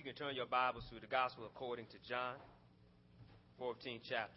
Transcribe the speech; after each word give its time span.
you 0.00 0.04
can 0.04 0.14
turn 0.14 0.34
your 0.34 0.46
Bibles 0.46 0.84
to 0.88 0.98
the 0.98 1.06
Gospel 1.06 1.44
according 1.44 1.84
to 1.88 1.96
John, 2.08 2.36
14th 3.60 4.00
chapter. 4.08 4.32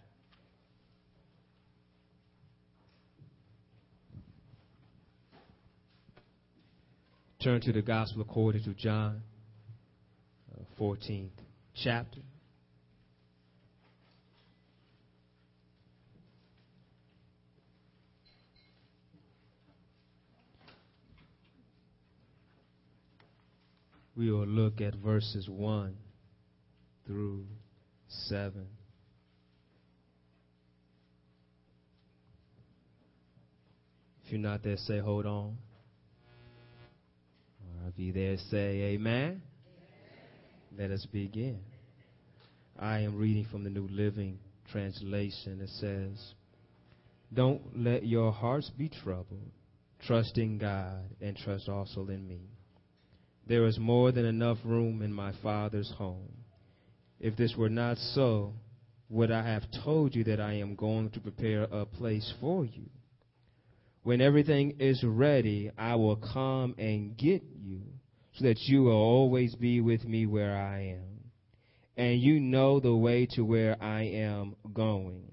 Turn 7.42 7.62
to 7.62 7.72
the 7.72 7.82
Gospel 7.82 8.24
according 8.24 8.64
to 8.66 8.74
John, 8.74 9.22
uh, 10.54 10.64
14th 10.78 11.30
chapter. 11.74 12.20
We 24.16 24.32
will 24.32 24.46
look 24.46 24.80
at 24.82 24.96
verses 24.96 25.50
1 25.50 25.96
through 27.08 27.46
7. 28.28 28.68
If 34.26 34.32
you're 34.32 34.42
not 34.42 34.64
there, 34.64 34.78
say, 34.78 35.00
hold 35.00 35.26
on. 35.26 35.58
Or 37.62 37.90
if 37.90 37.94
you're 37.98 38.14
there, 38.14 38.38
say, 38.50 38.94
amen. 38.94 39.22
amen. 39.22 39.42
Let 40.78 40.92
us 40.92 41.06
begin. 41.12 41.60
I 42.80 43.00
am 43.00 43.18
reading 43.18 43.46
from 43.52 43.64
the 43.64 43.70
New 43.70 43.88
Living 43.88 44.40
Translation. 44.72 45.60
It 45.62 45.70
says, 45.80 46.34
Don't 47.34 47.62
let 47.76 48.06
your 48.06 48.32
hearts 48.32 48.70
be 48.78 48.90
troubled. 48.90 49.52
Trust 50.06 50.38
in 50.38 50.58
God 50.58 51.04
and 51.22 51.38
trust 51.38 51.70
also 51.70 52.08
in 52.08 52.28
me. 52.28 52.42
There 53.48 53.66
is 53.66 53.78
more 53.78 54.12
than 54.12 54.26
enough 54.26 54.58
room 54.64 55.02
in 55.02 55.12
my 55.12 55.34
Father's 55.44 55.92
home. 55.98 56.32
If 57.20 57.36
this 57.36 57.56
were 57.58 57.70
not 57.70 57.98
so, 57.98 58.54
would 59.10 59.32
I 59.32 59.46
have 59.46 59.64
told 59.84 60.16
you 60.16 60.24
that 60.26 60.40
I 60.40 60.54
am 60.54 60.76
going 60.76 61.10
to 61.12 61.20
prepare 61.20 61.64
a 61.64 61.86
place 61.86 62.34
for 62.40 62.66
you? 62.66 62.90
When 64.04 64.22
everything 64.22 64.78
is 64.80 65.04
ready, 65.04 65.72
I 65.78 65.96
will 65.96 66.18
come 66.18 66.76
and 66.78 67.18
get 67.18 67.44
you, 67.62 67.82
so 68.34 68.46
that 68.46 68.60
you 68.62 68.84
will 68.84 68.92
always 68.92 69.56
be 69.56 69.82
with 69.82 70.04
me 70.04 70.26
where 70.26 70.58
I 70.58 70.96
am. 70.98 71.32
And 71.96 72.20
you 72.20 72.40
know 72.40 72.80
the 72.80 72.96
way 72.96 73.28
to 73.36 73.44
where 73.44 73.82
I 73.82 74.04
am 74.04 74.56
going. 74.74 75.32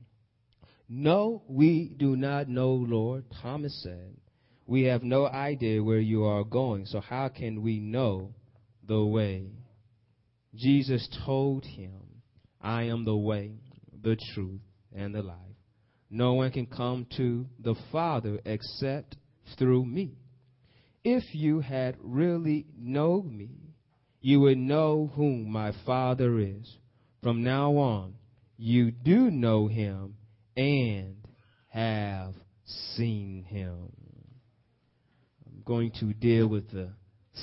No, 0.88 1.42
we 1.48 1.94
do 1.96 2.16
not 2.16 2.48
know, 2.48 2.72
Lord, 2.72 3.24
Thomas 3.42 3.80
said. 3.82 4.19
We 4.70 4.84
have 4.84 5.02
no 5.02 5.26
idea 5.26 5.82
where 5.82 5.98
you 5.98 6.22
are 6.22 6.44
going, 6.44 6.86
so 6.86 7.00
how 7.00 7.26
can 7.26 7.60
we 7.60 7.80
know 7.80 8.36
the 8.86 9.04
way? 9.04 9.48
Jesus 10.54 11.08
told 11.26 11.64
him, 11.64 12.22
I 12.60 12.84
am 12.84 13.04
the 13.04 13.16
way, 13.16 13.54
the 14.00 14.16
truth, 14.32 14.60
and 14.94 15.12
the 15.12 15.24
life. 15.24 15.56
No 16.08 16.34
one 16.34 16.52
can 16.52 16.66
come 16.66 17.08
to 17.16 17.46
the 17.58 17.74
Father 17.90 18.38
except 18.44 19.16
through 19.58 19.86
me. 19.86 20.12
If 21.02 21.24
you 21.34 21.58
had 21.58 21.96
really 22.00 22.66
known 22.78 23.36
me, 23.36 23.74
you 24.20 24.38
would 24.38 24.58
know 24.58 25.10
whom 25.16 25.50
my 25.50 25.72
Father 25.84 26.38
is. 26.38 26.76
From 27.24 27.42
now 27.42 27.72
on, 27.72 28.14
you 28.56 28.92
do 28.92 29.32
know 29.32 29.66
him 29.66 30.14
and 30.56 31.16
have 31.70 32.34
seen 32.94 33.42
him 33.42 33.99
going 35.70 35.92
to 36.00 36.12
deal 36.14 36.48
with 36.48 36.68
the 36.72 36.88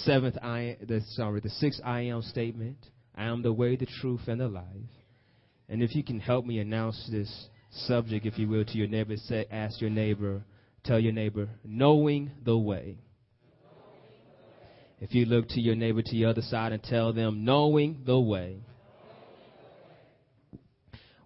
seventh 0.03 0.35
I, 0.43 0.75
the, 0.85 0.99
sorry, 1.11 1.39
the 1.39 1.49
sixth 1.49 1.79
I 1.85 2.01
am 2.01 2.21
statement. 2.23 2.75
I 3.15 3.23
am 3.23 3.41
the 3.41 3.53
way, 3.53 3.77
the 3.77 3.87
truth, 4.01 4.19
and 4.27 4.41
the 4.41 4.49
life. 4.49 4.65
And 5.69 5.81
if 5.81 5.95
you 5.95 6.03
can 6.03 6.19
help 6.19 6.45
me 6.45 6.59
announce 6.59 7.07
this 7.09 7.47
subject, 7.71 8.25
if 8.25 8.37
you 8.37 8.49
will, 8.49 8.65
to 8.65 8.77
your 8.77 8.89
neighbor, 8.89 9.15
say, 9.15 9.45
ask 9.49 9.79
your 9.79 9.91
neighbor, 9.91 10.43
tell 10.83 10.99
your 10.99 11.13
neighbor, 11.13 11.47
knowing 11.63 12.31
the 12.43 12.57
way. 12.57 12.97
If 14.99 15.15
you 15.15 15.23
look 15.23 15.47
to 15.51 15.61
your 15.61 15.75
neighbor 15.75 16.01
to 16.01 16.11
the 16.11 16.25
other 16.25 16.41
side 16.41 16.73
and 16.73 16.83
tell 16.83 17.13
them, 17.13 17.45
knowing 17.45 18.01
the 18.05 18.19
way. 18.19 18.57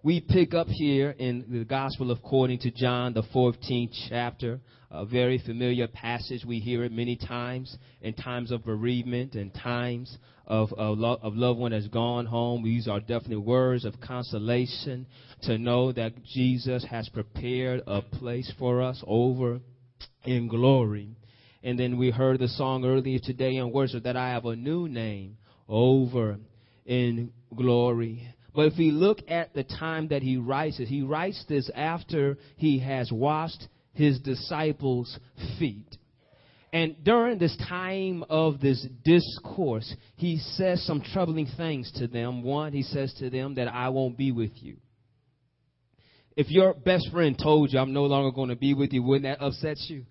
We 0.04 0.20
pick 0.20 0.52
up 0.52 0.66
here 0.66 1.10
in 1.10 1.44
the 1.48 1.64
Gospel 1.64 2.10
according 2.10 2.58
to 2.60 2.72
John, 2.72 3.14
the 3.14 3.22
14th 3.22 3.92
chapter 4.08 4.58
a 4.90 5.06
very 5.06 5.38
familiar 5.38 5.86
passage. 5.86 6.44
We 6.44 6.58
hear 6.58 6.82
it 6.82 6.90
many 6.90 7.14
times 7.14 7.76
in 8.00 8.12
times 8.14 8.50
of 8.50 8.64
bereavement 8.64 9.36
and 9.36 9.54
times 9.54 10.18
of, 10.44 10.72
of, 10.72 10.98
lo- 10.98 11.20
of 11.22 11.34
loved 11.34 11.60
one 11.60 11.70
has 11.70 11.86
gone 11.86 12.26
home. 12.26 12.64
These 12.64 12.88
are 12.88 12.98
definitely 12.98 13.36
words 13.36 13.84
of 13.84 14.00
consolation 14.00 15.06
to 15.42 15.56
know 15.56 15.92
that 15.92 16.24
Jesus 16.24 16.84
has 16.90 17.08
prepared 17.08 17.82
a 17.86 18.02
place 18.02 18.52
for 18.58 18.82
us 18.82 19.02
over 19.06 19.60
in 20.24 20.48
glory. 20.48 21.16
And 21.62 21.78
then 21.78 21.96
we 21.96 22.10
heard 22.10 22.40
the 22.40 22.48
song 22.48 22.84
earlier 22.84 23.20
today 23.22 23.54
in 23.54 23.70
worship 23.70 24.02
that 24.02 24.16
I 24.16 24.30
have 24.30 24.46
a 24.46 24.56
new 24.56 24.88
name 24.88 25.38
over 25.68 26.38
in 26.84 27.32
glory. 27.54 28.28
But 28.54 28.66
if 28.66 28.78
we 28.78 28.90
look 28.90 29.18
at 29.28 29.54
the 29.54 29.64
time 29.64 30.08
that 30.08 30.22
he 30.22 30.36
writes 30.36 30.78
it, 30.78 30.88
he 30.88 31.02
writes 31.02 31.42
this 31.48 31.70
after 31.74 32.36
he 32.56 32.80
has 32.80 33.10
washed 33.10 33.66
his 33.94 34.18
disciples' 34.20 35.18
feet. 35.58 35.96
And 36.72 36.96
during 37.04 37.38
this 37.38 37.56
time 37.68 38.24
of 38.30 38.60
this 38.60 38.86
discourse, 39.04 39.94
he 40.16 40.38
says 40.38 40.84
some 40.86 41.02
troubling 41.02 41.46
things 41.56 41.92
to 41.96 42.06
them. 42.06 42.42
One, 42.42 42.72
he 42.72 42.82
says 42.82 43.12
to 43.18 43.28
them 43.28 43.56
that 43.56 43.68
I 43.68 43.90
won't 43.90 44.16
be 44.16 44.32
with 44.32 44.52
you. 44.54 44.76
If 46.34 46.50
your 46.50 46.72
best 46.72 47.10
friend 47.12 47.38
told 47.38 47.72
you 47.72 47.78
I'm 47.78 47.92
no 47.92 48.04
longer 48.04 48.34
going 48.34 48.48
to 48.48 48.56
be 48.56 48.72
with 48.72 48.92
you, 48.92 49.02
wouldn't 49.02 49.24
that 49.24 49.44
upset 49.44 49.76
you? 49.88 50.06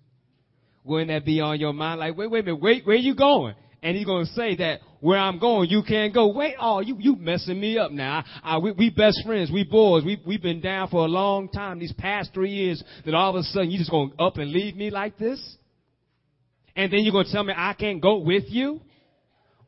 Wouldn't 0.84 1.08
that 1.08 1.24
be 1.24 1.40
on 1.40 1.58
your 1.58 1.72
mind? 1.72 1.98
Like, 1.98 2.16
wait, 2.16 2.30
wait 2.30 2.40
a 2.40 2.44
minute, 2.44 2.62
wait, 2.62 2.86
where 2.86 2.94
are 2.94 2.98
you 2.98 3.16
going? 3.16 3.54
And 3.82 3.96
he's 3.96 4.06
going 4.06 4.26
to 4.26 4.32
say 4.32 4.56
that 4.56 4.80
where 5.00 5.18
I'm 5.18 5.38
going, 5.40 5.68
you 5.68 5.82
can't 5.82 6.14
go. 6.14 6.28
Wait, 6.28 6.54
oh, 6.60 6.80
you, 6.80 6.96
you 7.00 7.16
messing 7.16 7.60
me 7.60 7.76
up 7.78 7.90
now. 7.90 8.24
I, 8.42 8.54
I, 8.54 8.58
we, 8.58 8.72
we 8.72 8.90
best 8.90 9.22
friends. 9.26 9.50
We 9.50 9.64
boys. 9.64 10.04
We, 10.04 10.22
we've 10.24 10.42
been 10.42 10.60
down 10.60 10.88
for 10.88 11.04
a 11.04 11.08
long 11.08 11.48
time. 11.48 11.80
These 11.80 11.92
past 11.94 12.30
three 12.32 12.50
years 12.50 12.82
that 13.04 13.12
all 13.12 13.30
of 13.30 13.36
a 13.36 13.42
sudden 13.42 13.70
you 13.70 13.78
just 13.78 13.90
going 13.90 14.12
to 14.12 14.22
up 14.22 14.36
and 14.36 14.52
leave 14.52 14.76
me 14.76 14.90
like 14.90 15.18
this? 15.18 15.56
And 16.76 16.92
then 16.92 17.00
you're 17.00 17.12
going 17.12 17.26
to 17.26 17.32
tell 17.32 17.42
me 17.42 17.52
I 17.56 17.74
can't 17.74 18.00
go 18.00 18.18
with 18.18 18.44
you? 18.46 18.80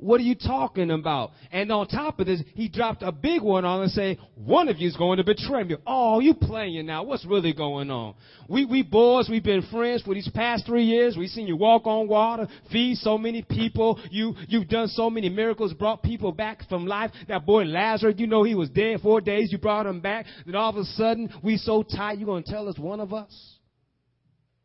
What 0.05 0.21
are 0.21 0.25
you 0.25 0.35
talking 0.35 0.91
about? 0.91 1.31
And 1.51 1.73
on 1.73 1.89
top 1.89 2.21
of 2.21 2.27
this, 2.27 2.43
he 2.55 2.69
dropped 2.69 3.03
a 3.03 3.11
big 3.11 3.41
one 3.41 3.65
on 3.65 3.85
and 3.85 3.91
say, 3.91 4.19
one 4.35 4.69
of 4.69 4.77
you 4.77 4.87
is 4.87 4.99
going 4.99 5.17
to 5.17 5.25
betray 5.25 5.65
me. 5.65 5.77
Oh, 5.87 6.21
you 6.21 6.35
playing 6.35 6.85
now. 6.85 7.05
What's 7.05 7.25
really 7.25 7.55
going 7.55 7.91
on? 7.91 8.15
We, 8.47 8.67
we 8.67 8.83
boys, 8.83 9.31
we've 9.31 9.43
been 9.43 9.63
friends 9.73 10.03
for 10.03 10.13
these 10.13 10.29
past 10.35 10.67
three 10.67 10.85
years. 10.85 11.17
We've 11.17 11.31
seen 11.31 11.47
you 11.47 11.57
walk 11.57 11.87
on 11.87 12.07
water, 12.07 12.49
feed 12.71 12.99
so 12.99 13.17
many 13.17 13.41
people. 13.49 13.99
You, 14.11 14.35
you've 14.47 14.69
done 14.69 14.89
so 14.89 15.09
many 15.09 15.31
miracles, 15.31 15.73
brought 15.73 16.03
people 16.03 16.33
back 16.33 16.69
from 16.69 16.87
life. 16.87 17.11
That 17.29 17.47
boy 17.47 17.63
Lazarus, 17.63 18.17
you 18.19 18.27
know 18.27 18.43
he 18.43 18.55
was 18.55 18.69
dead 18.69 19.01
four 19.01 19.23
days. 19.23 19.51
You 19.53 19.57
brought 19.57 19.87
him 19.87 20.03
back. 20.03 20.27
Then 20.45 20.55
all 20.55 20.69
of 20.69 20.77
a 20.77 20.85
sudden, 20.85 21.33
we 21.43 21.57
so 21.57 21.83
tight, 21.83 22.19
you're 22.19 22.27
going 22.27 22.45
to 22.45 22.51
tell 22.51 22.69
us 22.69 22.79
one 22.79 23.01
of 23.01 23.15
us 23.15 23.35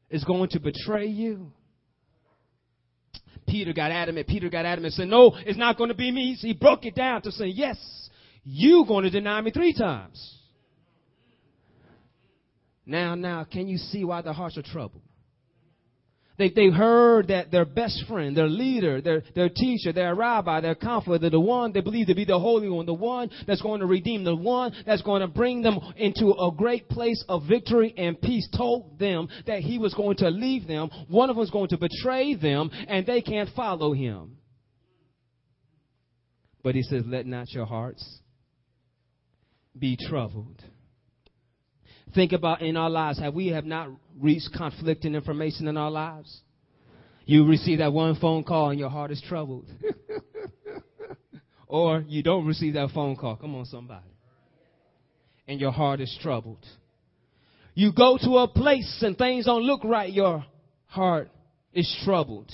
is 0.09 0.25
going 0.25 0.49
to 0.49 0.59
betray 0.59 1.07
you. 1.07 1.53
Peter 3.49 3.73
got 3.73 3.91
adamant. 3.91 4.27
Peter 4.27 4.49
got 4.49 4.65
adamant 4.65 4.85
and 4.85 4.93
said, 4.93 5.07
No, 5.07 5.35
it's 5.45 5.57
not 5.57 5.77
going 5.77 5.89
to 5.89 5.95
be 5.95 6.11
me. 6.11 6.35
So 6.39 6.47
he 6.47 6.53
broke 6.53 6.85
it 6.85 6.95
down 6.95 7.21
to 7.23 7.31
say, 7.31 7.47
Yes, 7.47 7.77
you're 8.43 8.85
going 8.85 9.03
to 9.03 9.09
deny 9.09 9.41
me 9.41 9.51
three 9.51 9.73
times. 9.73 10.37
Now, 12.85 13.15
now, 13.15 13.43
can 13.43 13.67
you 13.67 13.77
see 13.77 14.03
why 14.03 14.21
the 14.21 14.33
hearts 14.33 14.57
are 14.57 14.63
troubled? 14.63 15.03
They, 16.39 16.49
they 16.49 16.69
heard 16.69 17.27
that 17.27 17.51
their 17.51 17.65
best 17.65 18.05
friend, 18.07 18.35
their 18.35 18.47
leader, 18.47 19.01
their, 19.01 19.23
their 19.35 19.49
teacher, 19.49 19.91
their 19.91 20.15
rabbi, 20.15 20.61
their 20.61 20.73
comforter, 20.73 21.29
the 21.29 21.37
one 21.37 21.73
they 21.73 21.81
believe 21.81 22.07
to 22.07 22.15
be 22.15 22.23
the 22.23 22.39
Holy 22.39 22.69
One, 22.69 22.85
the 22.85 22.93
one 22.93 23.29
that's 23.45 23.61
going 23.61 23.81
to 23.81 23.85
redeem, 23.85 24.23
the 24.23 24.33
one 24.33 24.71
that's 24.85 25.01
going 25.01 25.19
to 25.19 25.27
bring 25.27 25.61
them 25.61 25.77
into 25.97 26.27
a 26.31 26.49
great 26.55 26.87
place 26.87 27.21
of 27.27 27.43
victory 27.45 27.93
and 27.97 28.19
peace, 28.21 28.47
told 28.55 28.97
them 28.97 29.27
that 29.47 29.59
he 29.59 29.77
was 29.77 29.93
going 29.93 30.15
to 30.17 30.29
leave 30.29 30.65
them. 30.65 30.89
One 31.09 31.29
of 31.29 31.35
them 31.35 31.41
was 31.41 31.51
going 31.51 31.69
to 31.69 31.77
betray 31.77 32.35
them, 32.35 32.71
and 32.87 33.05
they 33.05 33.21
can't 33.21 33.49
follow 33.53 33.91
him. 33.91 34.37
But 36.63 36.75
he 36.75 36.83
says, 36.83 37.03
Let 37.05 37.25
not 37.25 37.51
your 37.51 37.65
hearts 37.65 38.21
be 39.77 39.97
troubled. 39.97 40.63
Think 42.15 42.31
about 42.31 42.61
in 42.61 42.75
our 42.75 42.89
lives, 42.89 43.19
have 43.19 43.33
we 43.33 43.47
have 43.47 43.65
not 43.65 43.89
reached 44.19 44.49
conflicting 44.55 45.15
information 45.15 45.67
in 45.67 45.77
our 45.77 45.91
lives? 45.91 46.41
You 47.25 47.45
receive 47.45 47.77
that 47.77 47.93
one 47.93 48.15
phone 48.15 48.43
call 48.43 48.71
and 48.71 48.79
your 48.79 48.89
heart 48.89 49.11
is 49.11 49.21
troubled. 49.27 49.67
or 51.67 52.03
you 52.07 52.23
don't 52.23 52.47
receive 52.47 52.73
that 52.73 52.89
phone 52.89 53.15
call. 53.15 53.35
Come 53.35 53.55
on, 53.55 53.65
somebody. 53.65 54.05
And 55.47 55.61
your 55.61 55.71
heart 55.71 56.01
is 56.01 56.17
troubled. 56.21 56.65
You 57.75 57.93
go 57.93 58.17
to 58.19 58.37
a 58.37 58.47
place 58.47 59.03
and 59.03 59.15
things 59.15 59.45
don't 59.45 59.63
look 59.63 59.83
right, 59.83 60.11
your 60.11 60.43
heart 60.87 61.29
is 61.71 61.95
troubled. 62.03 62.51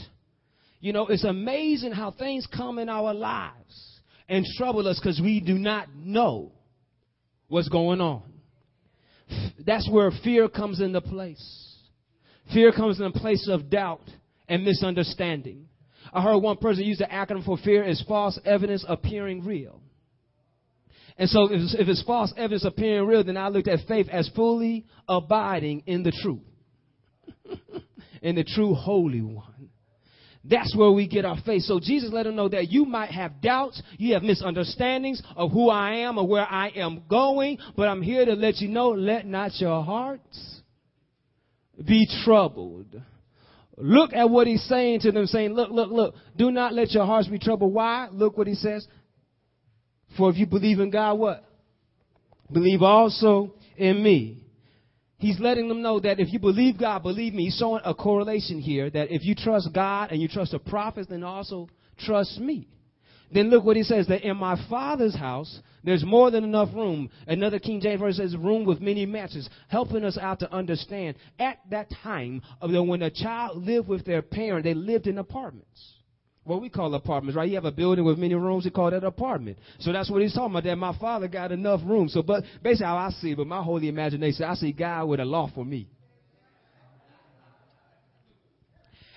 You 0.81 0.91
know, 0.91 1.07
it's 1.07 1.23
amazing 1.23 1.93
how 1.93 2.11
things 2.11 2.45
come 2.45 2.77
in 2.77 2.89
our 2.89 3.13
lives 3.13 3.99
and 4.27 4.45
trouble 4.57 4.87
us 4.87 4.99
because 4.99 5.21
we 5.21 5.39
do 5.39 5.53
not 5.53 5.87
know 5.95 6.51
what's 7.47 7.69
going 7.69 8.01
on. 8.01 8.23
That's 9.59 9.89
where 9.89 10.11
fear 10.23 10.49
comes 10.49 10.81
into 10.81 11.01
place. 11.01 11.43
Fear 12.53 12.73
comes 12.73 12.99
in 12.99 13.05
a 13.05 13.11
place 13.11 13.47
of 13.49 13.69
doubt 13.69 14.07
and 14.47 14.63
misunderstanding. 14.63 15.67
I 16.13 16.21
heard 16.21 16.37
one 16.37 16.57
person 16.57 16.83
use 16.83 16.99
the 16.99 17.05
acronym 17.05 17.43
for 17.43 17.57
fear 17.57 17.83
is 17.83 18.03
false 18.07 18.39
evidence 18.45 18.85
appearing 18.87 19.43
real. 19.43 19.81
And 21.17 21.29
so 21.29 21.45
if 21.45 21.61
it's, 21.61 21.75
if 21.79 21.87
it's 21.87 22.03
false 22.03 22.33
evidence 22.37 22.65
appearing 22.65 23.07
real, 23.07 23.23
then 23.23 23.37
I 23.37 23.47
looked 23.47 23.67
at 23.67 23.79
faith 23.87 24.07
as 24.11 24.29
fully 24.35 24.85
abiding 25.07 25.83
in 25.85 26.03
the 26.03 26.11
truth. 26.11 26.41
in 28.21 28.35
the 28.35 28.43
true 28.43 28.73
holy 28.73 29.21
one. 29.21 29.54
That's 30.47 30.75
where 30.75 30.91
we 30.91 31.07
get 31.07 31.25
our 31.25 31.37
faith. 31.43 31.63
So 31.63 31.79
Jesus 31.79 32.11
let 32.13 32.23
them 32.23 32.35
know 32.35 32.49
that 32.49 32.69
you 32.69 32.85
might 32.85 33.09
have 33.09 33.41
doubts, 33.41 33.81
you 33.97 34.13
have 34.13 34.21
misunderstandings 34.21 35.21
of 35.35 35.51
who 35.51 35.69
I 35.69 35.95
am 35.97 36.19
or 36.19 36.27
where 36.27 36.45
I 36.45 36.69
am 36.69 37.03
going, 37.09 37.57
but 37.75 37.87
I'm 37.87 38.01
here 38.01 38.25
to 38.25 38.33
let 38.33 38.57
you 38.57 38.67
know, 38.67 38.89
let 38.89 39.25
not 39.25 39.59
your 39.59 39.83
hearts 39.83 40.61
be 41.83 42.07
troubled. 42.23 43.01
Look 43.77 44.13
at 44.13 44.29
what 44.29 44.47
he's 44.47 44.63
saying 44.63 45.01
to 45.01 45.11
them, 45.11 45.25
saying, 45.25 45.53
Look, 45.53 45.71
look, 45.71 45.91
look, 45.91 46.15
do 46.37 46.51
not 46.51 46.73
let 46.73 46.91
your 46.91 47.05
hearts 47.05 47.27
be 47.27 47.39
troubled. 47.39 47.73
Why? 47.73 48.07
Look 48.11 48.37
what 48.37 48.47
he 48.47 48.55
says. 48.55 48.87
For 50.17 50.29
if 50.29 50.37
you 50.37 50.45
believe 50.45 50.79
in 50.79 50.91
God, 50.91 51.15
what? 51.15 51.43
Believe 52.51 52.83
also 52.83 53.55
in 53.75 54.01
me. 54.01 54.44
He's 55.25 55.39
letting 55.39 55.67
them 55.67 55.81
know 55.81 55.99
that 56.01 56.19
if 56.19 56.31
you 56.31 56.37
believe 56.37 56.77
God, 56.77 57.01
believe 57.01 57.33
me. 57.33 57.45
He's 57.45 57.57
showing 57.57 57.81
a 57.83 57.95
correlation 57.95 58.59
here 58.61 58.91
that 58.91 59.11
if 59.11 59.25
you 59.25 59.33
trust 59.33 59.69
God 59.73 60.11
and 60.11 60.21
you 60.21 60.27
trust 60.27 60.51
the 60.51 60.59
prophets, 60.59 61.09
then 61.09 61.23
also 61.23 61.67
trust 61.97 62.37
me. 62.37 62.67
Then 63.33 63.49
look 63.49 63.63
what 63.63 63.75
he 63.75 63.81
says 63.81 64.05
that 64.05 64.21
in 64.21 64.37
my 64.37 64.55
father's 64.69 65.15
house, 65.15 65.61
there's 65.83 66.05
more 66.05 66.29
than 66.29 66.43
enough 66.43 66.69
room. 66.75 67.09
Another 67.25 67.57
King 67.57 67.81
James 67.81 68.01
verse 68.01 68.17
says 68.17 68.37
room 68.37 68.65
with 68.65 68.81
many 68.81 69.07
matches, 69.07 69.49
helping 69.67 70.05
us 70.05 70.15
out 70.15 70.41
to 70.41 70.53
understand 70.53 71.15
at 71.39 71.57
that 71.71 71.89
time 72.03 72.43
of 72.61 72.69
the, 72.69 72.83
when 72.83 73.01
a 73.01 73.09
child 73.09 73.65
lived 73.65 73.87
with 73.87 74.05
their 74.05 74.21
parent, 74.21 74.63
they 74.63 74.75
lived 74.75 75.07
in 75.07 75.17
apartments. 75.17 75.94
What 76.45 76.61
we 76.61 76.69
call 76.69 76.93
apartments, 76.93 77.35
right? 77.35 77.49
You 77.49 77.55
have 77.55 77.65
a 77.65 77.71
building 77.71 78.05
with 78.05 78.19
many 78.19 78.35
rooms, 78.35 78.65
we 78.65 78.71
call 78.71 78.91
that 78.91 79.03
apartment. 79.03 79.57
So 79.79 79.91
that's 79.91 80.09
what 80.11 80.21
he's 80.21 80.33
talking 80.33 80.51
about, 80.51 80.63
that 80.63 80.75
my 80.75 80.95
father 80.97 81.27
got 81.27 81.51
enough 81.51 81.81
room. 81.83 82.07
So, 82.07 82.21
but 82.21 82.43
basically 82.61 82.85
how 82.85 82.97
I 82.97 83.09
see 83.09 83.31
it, 83.31 83.37
but 83.37 83.47
my 83.47 83.63
holy 83.63 83.87
imagination, 83.87 84.45
I 84.45 84.53
see 84.53 84.71
God 84.71 85.05
with 85.05 85.19
a 85.19 85.25
law 85.25 85.49
for 85.53 85.65
me. 85.65 85.89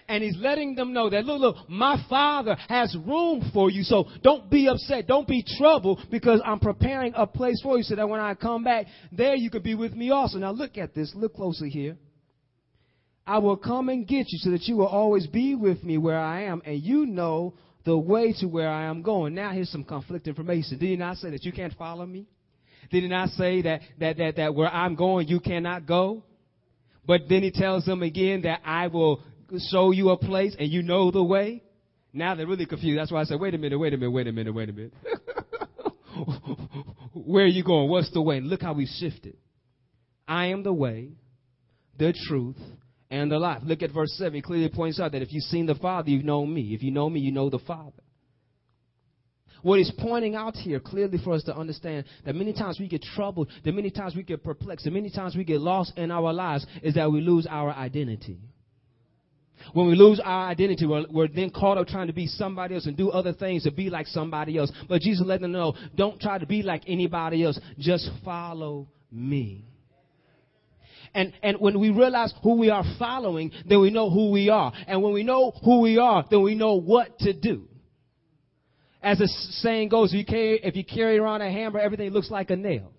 and 0.09 0.25
he's 0.25 0.37
letting 0.39 0.75
them 0.75 0.93
know 0.93 1.11
that 1.11 1.25
look, 1.27 1.41
look, 1.41 1.69
my 1.69 2.03
father 2.09 2.57
has 2.69 2.97
room 3.07 3.51
for 3.53 3.71
you. 3.71 3.83
So 3.83 4.07
don't 4.23 4.51
be 4.51 4.67
upset. 4.67 5.07
Don't 5.07 5.29
be 5.29 5.45
troubled 5.59 6.01
because 6.11 6.41
I'm 6.45 6.61
preparing 6.61 7.13
a 7.15 7.27
place 7.27 7.61
for 7.63 7.77
you 7.77 7.83
so 7.83 7.95
that 7.95 8.09
when 8.09 8.21
I 8.21 8.35
come 8.35 8.65
back, 8.65 8.87
there 9.13 9.35
you 9.35 9.51
could 9.51 9.63
be 9.63 9.75
with 9.75 9.93
me 9.93 10.11
also. 10.11 10.39
Now 10.39 10.53
look 10.53 10.79
at 10.79 10.95
this. 10.95 11.13
Look 11.15 11.35
closer 11.35 11.67
here. 11.67 11.97
I 13.29 13.39
will 13.39 13.59
come 13.59 13.91
and 13.91 14.09
get 14.09 14.27
you 14.31 14.39
so 14.39 14.51
that 14.53 14.63
you 14.63 14.77
will 14.77 14.87
always 14.87 15.27
be 15.27 15.55
with 15.55 15.85
me 15.85 15.99
where 15.99 16.19
I 16.19 16.45
am 16.45 16.63
and 16.65 16.83
you 16.83 17.05
know 17.05 17.53
the 17.85 17.97
way 17.97 18.33
to 18.41 18.47
where 18.47 18.71
I 18.71 18.85
am 18.85 19.03
going. 19.03 19.35
Now 19.35 19.51
here's 19.51 19.69
some 19.69 19.85
conflict 19.85 20.27
information. 20.27 20.79
Did 20.79 20.87
he 20.87 20.97
not 20.97 21.19
say 21.19 21.31
that 21.31 21.45
you 21.45 21.53
can't 21.53 21.75
follow 21.75 22.07
me? 22.07 22.27
Did 22.91 23.03
he 23.03 23.09
not 23.09 23.29
say 23.31 23.61
that, 23.61 23.83
that, 24.01 24.17
that, 24.17 24.37
that 24.37 24.55
where 24.55 24.73
I'm 24.73 24.95
going 24.95 25.29
you 25.29 25.41
cannot 25.41 25.85
go? 25.85 26.25
But 27.07 27.23
then 27.29 27.43
he 27.43 27.51
tells 27.51 27.85
them 27.85 28.03
again 28.03 28.43
that 28.43 28.63
I 28.65 28.87
will 28.87 29.23
show 29.71 29.91
you 29.91 30.09
a 30.09 30.17
place 30.17 30.57
and 30.59 30.71
you 30.71 30.83
know 30.83 31.11
the 31.11 31.23
way. 31.23 31.63
Now 32.15 32.35
they're 32.35 32.47
really 32.47 32.65
confused. 32.65 32.99
That's 32.99 33.13
why 33.13 33.21
I 33.21 33.25
said, 33.25 33.39
wait 33.39 33.53
a 33.53 33.59
minute, 33.59 33.79
wait 33.79 33.93
a 33.93 33.99
minute, 33.99 34.11
wait 34.11 34.29
a 34.29 34.33
minute, 34.33 34.55
wait 34.55 34.71
a 34.71 34.73
minute. 34.73 34.95
Where 37.13 37.45
are 37.45 37.47
you 37.47 37.63
going? 37.63 37.91
What's 37.91 38.11
the 38.11 38.23
way? 38.23 38.39
And 38.39 38.47
look 38.47 38.63
how 38.63 38.73
we 38.73 38.87
shifted. 38.87 39.37
I 40.27 40.47
am 40.47 40.63
the 40.63 40.73
way, 40.73 41.11
the 41.99 42.15
truth, 42.27 42.57
and 43.11 43.31
the 43.31 43.39
life. 43.39 43.63
Look 43.65 43.83
at 43.83 43.93
verse 43.93 44.13
7. 44.17 44.35
He 44.35 44.43
clearly 44.43 44.69
points 44.69 45.01
out 45.01 45.13
that 45.13 45.23
if 45.23 45.33
you've 45.33 45.45
seen 45.45 45.67
the 45.67 45.75
Father, 45.75 46.11
you've 46.11 46.25
known 46.25 46.53
me. 46.53 46.75
If 46.75 46.83
you 46.83 46.91
know 46.91 47.09
me, 47.09 47.21
you 47.21 47.33
know 47.33 47.51
the 47.51 47.59
Father. 47.61 48.03
What 49.63 49.79
he's 49.79 49.91
pointing 49.99 50.35
out 50.37 50.55
here 50.55 50.79
clearly 50.79 51.19
for 51.19 51.35
us 51.35 51.43
to 51.45 51.57
understand 51.57 52.05
that 52.25 52.35
many 52.35 52.53
times 52.53 52.79
we 52.79 52.87
get 52.87 53.03
troubled, 53.03 53.51
that 53.65 53.73
many 53.73 53.91
times 53.91 54.15
we 54.15 54.23
get 54.23 54.45
perplexed, 54.45 54.85
that 54.85 54.93
many 54.93 55.11
times 55.11 55.35
we 55.35 55.45
get 55.45 55.61
lost 55.61 55.93
in 55.97 56.11
our 56.11 56.33
lives 56.33 56.65
is 56.83 56.95
that 56.95 57.11
we 57.11 57.21
lose 57.21 57.47
our 57.49 57.73
identity. 57.73 58.39
When 59.73 59.89
we 59.89 59.97
lose 59.97 60.21
our 60.25 60.49
identity, 60.49 60.87
we're, 60.87 61.05
we're, 61.11 61.29
then 61.29 61.51
caught 61.51 61.79
up 61.79 61.89
trying 61.89 62.07
to 62.07 62.13
be 62.13 62.27
somebody 62.27 62.77
else 62.77 62.87
and 62.87 62.97
do 62.97 63.11
other 63.11 63.33
things 63.33 63.65
to 63.65 63.73
be 63.73 63.91
like 63.91 64.07
somebody 64.07 64.57
else. 64.57 64.71
But 64.89 65.03
Jesus 65.03 65.27
let 65.27 65.41
them 65.41 65.51
know, 65.51 65.75
don't 65.97 66.21
try 66.21 66.39
to 66.39 66.47
be 66.47 66.63
like 66.63 66.83
anybody 66.87 67.43
else. 67.43 67.59
Just 67.79 68.09
follow 68.25 68.89
me. 69.11 69.65
And, 71.15 71.33
and 71.43 71.59
when 71.59 71.79
we 71.79 71.91
realize 71.91 72.33
who 72.43 72.57
we 72.57 72.71
are 72.71 72.85
following, 72.99 73.51
then 73.69 73.81
we 73.81 73.91
know 73.91 74.11
who 74.11 74.31
we 74.31 74.49
are. 74.49 74.73
And 74.87 75.03
when 75.03 75.13
we 75.13 75.23
know 75.23 75.53
who 75.65 75.81
we 75.81 75.99
are, 75.99 76.25
then 76.31 76.43
we 76.43 76.55
know 76.55 76.75
what 76.75 77.19
to 77.21 77.33
do. 77.33 77.69
As 79.03 79.19
the 79.19 79.29
saying 79.29 79.89
goes, 79.91 80.13
if 80.13 80.19
you 80.19 80.25
carry, 80.25 80.61
if 80.63 80.77
you 80.77 80.85
carry 80.85 81.19
around 81.19 81.41
a 81.43 81.51
hammer, 81.51 81.79
everything 81.79 82.11
looks 82.11 82.31
like 82.31 82.51
a 82.51 82.57
nail. 82.57 82.93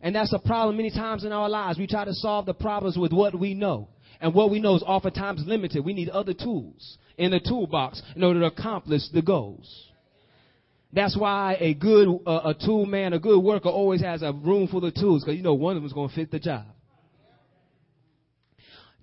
And 0.00 0.14
that's 0.14 0.32
a 0.32 0.38
problem 0.38 0.76
many 0.76 0.90
times 0.90 1.24
in 1.24 1.32
our 1.32 1.48
lives. 1.48 1.78
We 1.78 1.86
try 1.86 2.04
to 2.04 2.14
solve 2.14 2.46
the 2.46 2.54
problems 2.54 2.96
with 2.96 3.12
what 3.12 3.38
we 3.38 3.54
know. 3.54 3.88
And 4.20 4.34
what 4.34 4.50
we 4.50 4.60
know 4.60 4.74
is 4.74 4.82
oftentimes 4.84 5.44
limited. 5.46 5.84
We 5.84 5.92
need 5.92 6.08
other 6.08 6.34
tools 6.34 6.98
in 7.16 7.30
the 7.30 7.40
toolbox 7.40 8.02
in 8.16 8.22
order 8.22 8.40
to 8.40 8.46
accomplish 8.46 9.02
the 9.12 9.22
goals. 9.22 9.87
That's 10.92 11.16
why 11.16 11.56
a 11.60 11.74
good 11.74 12.08
uh, 12.26 12.40
a 12.44 12.54
tool 12.54 12.86
man, 12.86 13.12
a 13.12 13.18
good 13.18 13.40
worker 13.40 13.68
always 13.68 14.00
has 14.00 14.22
a 14.22 14.32
room 14.32 14.68
full 14.68 14.84
of 14.84 14.94
tools 14.94 15.22
because 15.22 15.36
you 15.36 15.42
know 15.42 15.54
one 15.54 15.76
of 15.76 15.82
them 15.82 15.86
is 15.86 15.92
going 15.92 16.08
to 16.08 16.14
fit 16.14 16.30
the 16.30 16.38
job. 16.38 16.64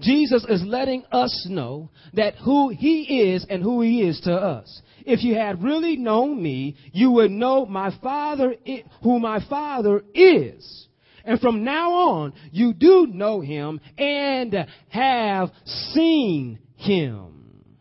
Jesus 0.01 0.45
is 0.49 0.61
letting 0.65 1.05
us 1.11 1.47
know 1.49 1.89
that 2.13 2.35
who 2.35 2.69
he 2.69 3.31
is 3.31 3.45
and 3.49 3.63
who 3.63 3.81
he 3.81 4.01
is 4.01 4.19
to 4.21 4.33
us. 4.33 4.81
If 5.05 5.23
you 5.23 5.35
had 5.35 5.63
really 5.63 5.95
known 5.95 6.41
me, 6.41 6.75
you 6.91 7.11
would 7.11 7.31
know 7.31 7.65
my 7.65 7.97
father, 8.03 8.55
who 9.01 9.19
my 9.19 9.39
father 9.47 10.03
is. 10.13 10.87
And 11.23 11.39
from 11.39 11.63
now 11.63 11.91
on, 11.93 12.33
you 12.51 12.73
do 12.73 13.07
know 13.07 13.39
him 13.39 13.79
and 13.97 14.67
have 14.89 15.51
seen 15.93 16.59
him. 16.75 17.77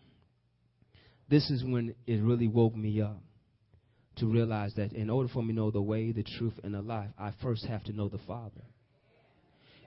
This 1.28 1.50
is 1.50 1.64
when 1.64 1.96
it 2.06 2.22
really 2.22 2.48
woke 2.48 2.76
me 2.76 3.00
up 3.00 3.23
to 4.16 4.26
realize 4.26 4.74
that 4.74 4.92
in 4.92 5.10
order 5.10 5.28
for 5.28 5.42
me 5.42 5.48
to 5.48 5.60
know 5.60 5.70
the 5.70 5.82
way, 5.82 6.12
the 6.12 6.22
truth, 6.22 6.54
and 6.62 6.74
the 6.74 6.82
life, 6.82 7.10
I 7.18 7.32
first 7.42 7.66
have 7.66 7.84
to 7.84 7.92
know 7.92 8.08
the 8.08 8.20
Father. 8.26 8.62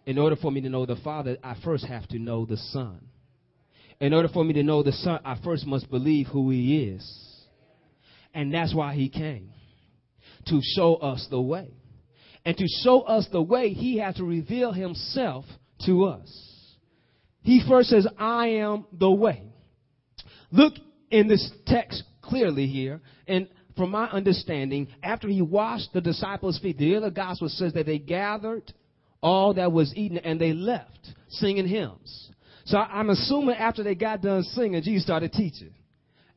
In 0.05 0.17
order 0.17 0.36
for 0.36 0.51
me 0.51 0.62
to 0.62 0.69
know 0.69 0.86
the 0.86 0.96
Father, 0.98 1.38
I 1.43 1.55
first 1.63 1.86
have 1.86 2.07
to 2.10 2.19
know 2.19 2.46
the 2.46 2.57
Son. 2.57 3.00
In 4.00 4.13
order 4.13 4.29
for 4.29 4.43
me 4.43 4.53
to 4.53 4.63
know 4.63 4.84
the 4.84 4.91
Son, 4.91 5.19
I 5.25 5.38
first 5.43 5.65
must 5.65 5.89
believe 5.89 6.27
who 6.27 6.50
He 6.50 6.84
is. 6.84 7.36
And 8.34 8.53
that's 8.53 8.74
why 8.74 8.93
He 8.93 9.10
came 9.10 9.50
to 10.48 10.62
show 10.75 10.96
us 10.96 11.27
the 11.29 11.41
way. 11.41 11.69
And 12.46 12.55
to 12.57 12.67
show 12.84 13.01
us 13.01 13.27
the 13.31 13.41
way, 13.41 13.74
he 13.74 13.98
had 13.98 14.15
to 14.15 14.24
reveal 14.24 14.72
himself 14.72 15.46
to 15.86 16.05
us. 16.05 16.29
He 17.41 17.62
first 17.67 17.89
says, 17.89 18.07
I 18.17 18.48
am 18.48 18.86
the 18.91 19.12
way. 19.12 19.43
Look 20.51 20.74
in 21.12 21.27
this 21.27 21.51
text 21.65 22.03
clearly 22.22 22.67
here, 22.67 23.01
and 23.27 23.48
from 23.77 23.91
my 23.91 24.05
understanding, 24.10 24.88
after 25.03 25.27
he 25.27 25.41
washed 25.41 25.93
the 25.93 26.01
disciples' 26.01 26.60
feet, 26.60 26.77
the 26.77 26.96
other 26.96 27.12
gospel 27.12 27.48
says 27.50 27.74
that 27.74 27.86
they 27.86 28.00
gathered 28.00 28.74
all 29.22 29.53
that 29.53 29.72
was 29.72 29.93
eaten 29.96 30.17
and 30.17 30.39
they 30.39 30.53
left 30.53 31.10
singing 31.29 31.67
hymns. 31.67 32.31
So 32.65 32.77
I'm 32.77 33.10
assuming 33.10 33.55
after 33.55 33.84
they 33.84 33.96
got 33.96 34.22
done 34.22 34.43
singing, 34.43 34.81
Jesus 34.81 35.03
started 35.03 35.31
teaching 35.31 35.74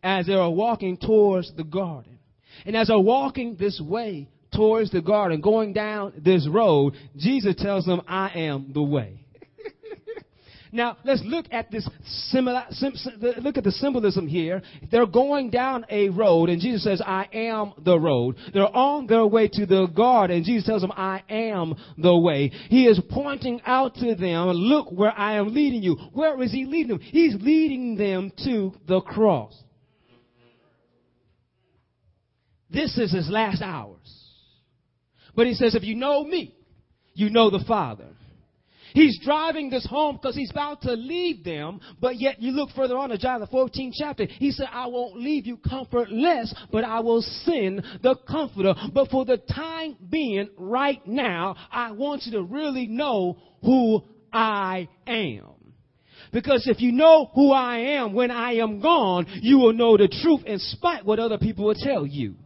as 0.02 0.26
they 0.26 0.34
were 0.34 0.50
walking 0.50 0.96
towards 0.96 1.52
the 1.56 1.64
garden. 1.64 2.18
And 2.64 2.76
as 2.76 2.88
they're 2.88 2.98
walking 2.98 3.56
this 3.58 3.80
way 3.80 4.28
towards 4.54 4.90
the 4.90 5.00
garden, 5.00 5.40
going 5.40 5.72
down 5.72 6.12
this 6.24 6.46
road, 6.48 6.94
Jesus 7.16 7.54
tells 7.56 7.84
them, 7.84 8.02
I 8.06 8.30
am 8.30 8.72
the 8.72 8.82
way. 8.82 9.19
Now, 10.72 10.96
let's 11.04 11.22
look 11.24 11.46
at 11.50 11.70
this 11.70 11.88
similar, 12.30 12.64
sim, 12.70 12.92
look 13.42 13.56
at 13.58 13.64
the 13.64 13.72
symbolism 13.72 14.28
here. 14.28 14.62
They're 14.90 15.06
going 15.06 15.50
down 15.50 15.84
a 15.90 16.10
road, 16.10 16.48
and 16.48 16.60
Jesus 16.60 16.84
says, 16.84 17.02
I 17.04 17.28
am 17.32 17.72
the 17.84 17.98
road. 17.98 18.36
They're 18.54 18.76
on 18.76 19.08
their 19.08 19.26
way 19.26 19.48
to 19.48 19.66
the 19.66 19.86
garden, 19.86 20.36
and 20.36 20.46
Jesus 20.46 20.66
tells 20.66 20.82
them, 20.82 20.92
I 20.92 21.22
am 21.28 21.74
the 21.98 22.16
way. 22.16 22.50
He 22.68 22.86
is 22.86 23.00
pointing 23.10 23.60
out 23.66 23.96
to 23.96 24.14
them, 24.14 24.48
look 24.50 24.92
where 24.92 25.12
I 25.16 25.34
am 25.38 25.52
leading 25.52 25.82
you. 25.82 25.96
Where 26.12 26.40
is 26.40 26.52
he 26.52 26.66
leading 26.66 26.88
them? 26.88 27.00
He's 27.00 27.34
leading 27.34 27.96
them 27.96 28.32
to 28.44 28.72
the 28.86 29.00
cross. 29.00 29.60
This 32.70 32.96
is 32.96 33.12
his 33.12 33.28
last 33.28 33.60
hours. 33.60 33.96
But 35.34 35.48
he 35.48 35.54
says, 35.54 35.74
if 35.74 35.82
you 35.82 35.96
know 35.96 36.22
me, 36.22 36.54
you 37.14 37.30
know 37.30 37.50
the 37.50 37.64
Father. 37.66 38.06
He's 38.92 39.18
driving 39.22 39.70
this 39.70 39.86
home 39.86 40.16
because 40.16 40.34
he's 40.34 40.50
about 40.50 40.82
to 40.82 40.92
leave 40.92 41.44
them, 41.44 41.80
but 42.00 42.20
yet 42.20 42.40
you 42.40 42.52
look 42.52 42.70
further 42.70 42.96
on 42.96 43.12
in 43.12 43.18
John 43.18 43.40
the 43.40 43.46
14th 43.46 43.92
chapter. 43.94 44.26
He 44.26 44.50
said, 44.50 44.66
I 44.72 44.86
won't 44.86 45.16
leave 45.16 45.46
you 45.46 45.56
comfortless, 45.56 46.54
but 46.72 46.84
I 46.84 47.00
will 47.00 47.22
send 47.22 47.84
the 48.02 48.16
comforter. 48.28 48.74
But 48.92 49.10
for 49.10 49.24
the 49.24 49.38
time 49.38 49.96
being, 50.08 50.50
right 50.56 51.04
now, 51.06 51.56
I 51.70 51.92
want 51.92 52.22
you 52.24 52.32
to 52.32 52.42
really 52.42 52.86
know 52.86 53.38
who 53.62 54.04
I 54.32 54.88
am. 55.06 55.44
Because 56.32 56.66
if 56.66 56.80
you 56.80 56.92
know 56.92 57.30
who 57.34 57.50
I 57.52 57.78
am 57.78 58.12
when 58.12 58.30
I 58.30 58.54
am 58.54 58.80
gone, 58.80 59.26
you 59.42 59.58
will 59.58 59.72
know 59.72 59.96
the 59.96 60.08
truth 60.22 60.44
in 60.46 60.58
spite 60.58 61.04
what 61.04 61.18
other 61.18 61.38
people 61.38 61.64
will 61.66 61.74
tell 61.74 62.06
you. 62.06 62.36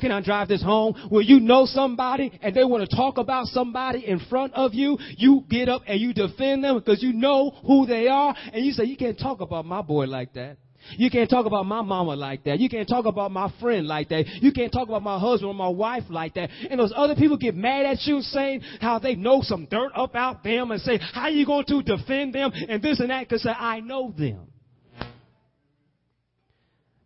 Can 0.00 0.12
I 0.12 0.20
drive 0.20 0.48
this 0.48 0.62
home? 0.62 0.94
Where 1.08 1.22
you 1.22 1.40
know 1.40 1.66
somebody 1.66 2.38
and 2.42 2.54
they 2.54 2.64
want 2.64 2.88
to 2.88 2.96
talk 2.96 3.18
about 3.18 3.46
somebody 3.46 4.06
in 4.06 4.20
front 4.30 4.54
of 4.54 4.74
you, 4.74 4.98
you 5.16 5.44
get 5.48 5.68
up 5.68 5.82
and 5.86 6.00
you 6.00 6.12
defend 6.12 6.64
them 6.64 6.78
because 6.78 7.02
you 7.02 7.12
know 7.12 7.50
who 7.66 7.86
they 7.86 8.08
are 8.08 8.34
and 8.52 8.64
you 8.64 8.72
say, 8.72 8.84
you 8.84 8.96
can't 8.96 9.18
talk 9.18 9.40
about 9.40 9.64
my 9.64 9.82
boy 9.82 10.06
like 10.06 10.34
that. 10.34 10.58
You 10.92 11.10
can't 11.10 11.28
talk 11.28 11.46
about 11.46 11.66
my 11.66 11.82
mama 11.82 12.14
like 12.14 12.44
that. 12.44 12.60
You 12.60 12.68
can't 12.68 12.88
talk 12.88 13.06
about 13.06 13.32
my 13.32 13.52
friend 13.60 13.86
like 13.86 14.08
that. 14.10 14.26
You 14.40 14.52
can't 14.52 14.72
talk 14.72 14.88
about 14.88 15.02
my 15.02 15.18
husband 15.18 15.48
or 15.48 15.54
my 15.54 15.68
wife 15.68 16.04
like 16.08 16.34
that. 16.34 16.50
And 16.70 16.78
those 16.78 16.92
other 16.94 17.14
people 17.14 17.36
get 17.36 17.54
mad 17.54 17.86
at 17.86 17.98
you 18.02 18.20
saying 18.20 18.62
how 18.80 18.98
they 18.98 19.14
know 19.14 19.40
some 19.42 19.66
dirt 19.66 19.90
about 19.94 20.44
them 20.44 20.70
and 20.70 20.80
say, 20.80 20.98
how 21.12 21.28
you 21.28 21.44
going 21.46 21.64
to 21.66 21.82
defend 21.82 22.34
them 22.34 22.52
and 22.68 22.82
this 22.82 23.00
and 23.00 23.10
that 23.10 23.28
because 23.28 23.46
I 23.46 23.80
know 23.80 24.14
them. 24.16 24.48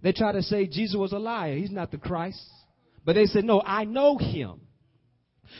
They 0.02 0.12
try 0.12 0.32
to 0.32 0.42
say 0.42 0.66
Jesus 0.66 0.96
was 0.96 1.12
a 1.12 1.18
liar. 1.18 1.56
He's 1.56 1.70
not 1.70 1.90
the 1.90 1.99
Christ. 1.99 2.40
But 3.04 3.14
they 3.14 3.26
said, 3.26 3.45
no, 3.45 3.62
I 3.64 3.85
know 3.85 4.19
him. 4.19 4.61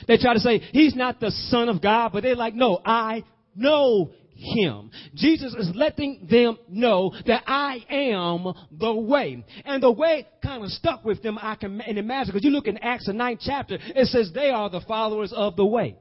They 0.07 0.17
try 0.17 0.33
to 0.33 0.39
say 0.39 0.59
he's 0.59 0.95
not 0.95 1.19
the 1.19 1.31
son 1.31 1.69
of 1.69 1.81
God, 1.81 2.11
but 2.13 2.23
they're 2.23 2.35
like, 2.35 2.55
no, 2.55 2.81
I 2.85 3.23
know 3.55 4.11
him. 4.33 4.89
Jesus 5.13 5.53
is 5.53 5.69
letting 5.75 6.27
them 6.29 6.57
know 6.67 7.13
that 7.27 7.43
I 7.45 7.85
am 7.89 8.53
the 8.71 8.93
way. 8.93 9.43
And 9.65 9.83
the 9.83 9.91
way 9.91 10.27
kind 10.41 10.63
of 10.63 10.71
stuck 10.71 11.05
with 11.05 11.21
them, 11.21 11.37
I 11.39 11.55
can 11.55 11.81
imagine, 11.81 12.33
because 12.33 12.43
you 12.43 12.51
look 12.51 12.67
in 12.67 12.77
Acts, 12.77 13.05
the 13.05 13.13
ninth 13.13 13.41
chapter, 13.43 13.77
it 13.79 14.07
says 14.07 14.31
they 14.33 14.49
are 14.49 14.69
the 14.69 14.81
followers 14.81 15.33
of 15.35 15.55
the 15.55 15.65
way. 15.65 15.97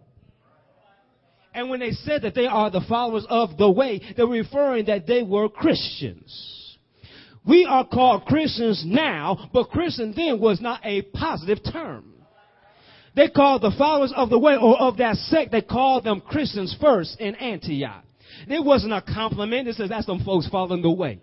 And 1.53 1.69
when 1.69 1.81
they 1.81 1.91
said 1.91 2.23
that 2.23 2.35
they 2.35 2.47
are 2.47 2.71
the 2.71 2.85
followers 2.89 3.27
of 3.29 3.59
the 3.59 3.71
way, 3.71 4.01
they're 4.17 4.27
referring 4.27 4.87
that 4.87 5.07
they 5.07 5.23
were 5.23 5.49
Christians. 5.49 6.60
We 7.47 7.65
are 7.65 7.87
called 7.87 8.27
Christians 8.27 8.85
now, 8.87 9.49
but 9.53 9.71
Christian 9.71 10.13
then 10.15 10.41
was 10.41 10.61
not 10.61 10.81
a 10.85 11.03
positive 11.03 11.59
term. 11.73 12.15
They 13.17 13.29
called 13.29 13.63
the 13.63 13.73
followers 13.77 14.13
of 14.15 14.31
the 14.31 14.39
way 14.39 14.57
or 14.57 14.79
of 14.79 14.99
that 14.99 15.17
sect, 15.17 15.51
they 15.51 15.63
called 15.63 16.05
them 16.05 16.21
Christians 16.21 16.77
first 16.81 17.19
in 17.21 17.35
Antioch. 17.35 18.05
It 18.47 18.65
wasn't 18.65 18.93
a 18.93 19.03
compliment. 19.03 19.69
It 19.69 19.77
says 19.77 19.89
that's 19.89 20.07
some 20.07 20.25
folks 20.25 20.49
following 20.49 20.83
the 20.83 20.91
way. 20.91 21.21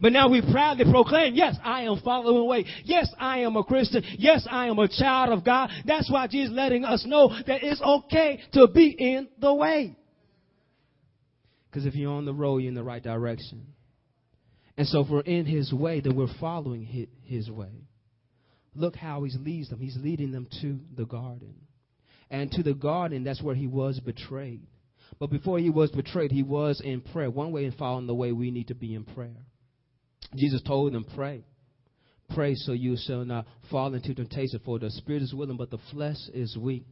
But 0.00 0.12
now 0.12 0.28
we 0.28 0.40
proudly 0.40 0.90
proclaim, 0.90 1.34
yes, 1.34 1.56
I 1.62 1.82
am 1.82 2.00
following 2.02 2.36
the 2.36 2.44
way. 2.44 2.64
Yes, 2.84 3.12
I 3.18 3.40
am 3.40 3.56
a 3.56 3.64
Christian. 3.64 4.02
Yes, 4.18 4.46
I 4.50 4.68
am 4.68 4.78
a 4.78 4.88
child 4.88 5.30
of 5.30 5.44
God. 5.44 5.70
That's 5.86 6.10
why 6.10 6.26
Jesus 6.26 6.50
is 6.50 6.56
letting 6.56 6.84
us 6.84 7.04
know 7.06 7.28
that 7.28 7.62
it's 7.62 7.82
okay 7.82 8.40
to 8.52 8.66
be 8.68 8.88
in 8.98 9.28
the 9.38 9.54
way. 9.54 9.96
Because 11.70 11.86
if 11.86 11.94
you're 11.94 12.12
on 12.12 12.24
the 12.24 12.32
road, 12.32 12.58
you're 12.58 12.68
in 12.68 12.74
the 12.74 12.84
right 12.84 13.02
direction. 13.02 13.66
And 14.76 14.86
so 14.86 15.00
if 15.00 15.08
we're 15.08 15.20
in 15.20 15.46
his 15.46 15.72
way, 15.72 16.00
then 16.00 16.16
we're 16.16 16.32
following 16.40 17.08
his 17.22 17.50
way. 17.50 17.86
Look 18.74 18.96
how 18.96 19.22
he 19.22 19.30
leads 19.38 19.70
them. 19.70 19.78
He's 19.78 19.96
leading 20.00 20.32
them 20.32 20.48
to 20.62 20.80
the 20.96 21.04
garden. 21.04 21.54
And 22.30 22.50
to 22.52 22.62
the 22.62 22.74
garden, 22.74 23.22
that's 23.22 23.42
where 23.42 23.54
he 23.54 23.68
was 23.68 24.00
betrayed. 24.00 24.66
But 25.20 25.30
before 25.30 25.58
he 25.58 25.70
was 25.70 25.90
betrayed, 25.92 26.32
he 26.32 26.42
was 26.42 26.80
in 26.80 27.00
prayer. 27.00 27.30
One 27.30 27.52
way 27.52 27.66
in 27.66 27.72
following 27.72 28.06
the 28.06 28.14
way 28.14 28.32
we 28.32 28.50
need 28.50 28.68
to 28.68 28.74
be 28.74 28.94
in 28.94 29.04
prayer. 29.04 29.46
Jesus 30.34 30.60
told 30.62 30.92
them, 30.92 31.06
pray. 31.14 31.44
Pray 32.34 32.54
so 32.54 32.72
you 32.72 32.96
shall 33.06 33.24
not 33.24 33.46
fall 33.70 33.94
into 33.94 34.14
temptation, 34.14 34.60
for 34.64 34.78
the 34.78 34.90
spirit 34.90 35.22
is 35.22 35.34
willing, 35.34 35.56
but 35.56 35.70
the 35.70 35.78
flesh 35.92 36.16
is 36.32 36.56
weak. 36.56 36.86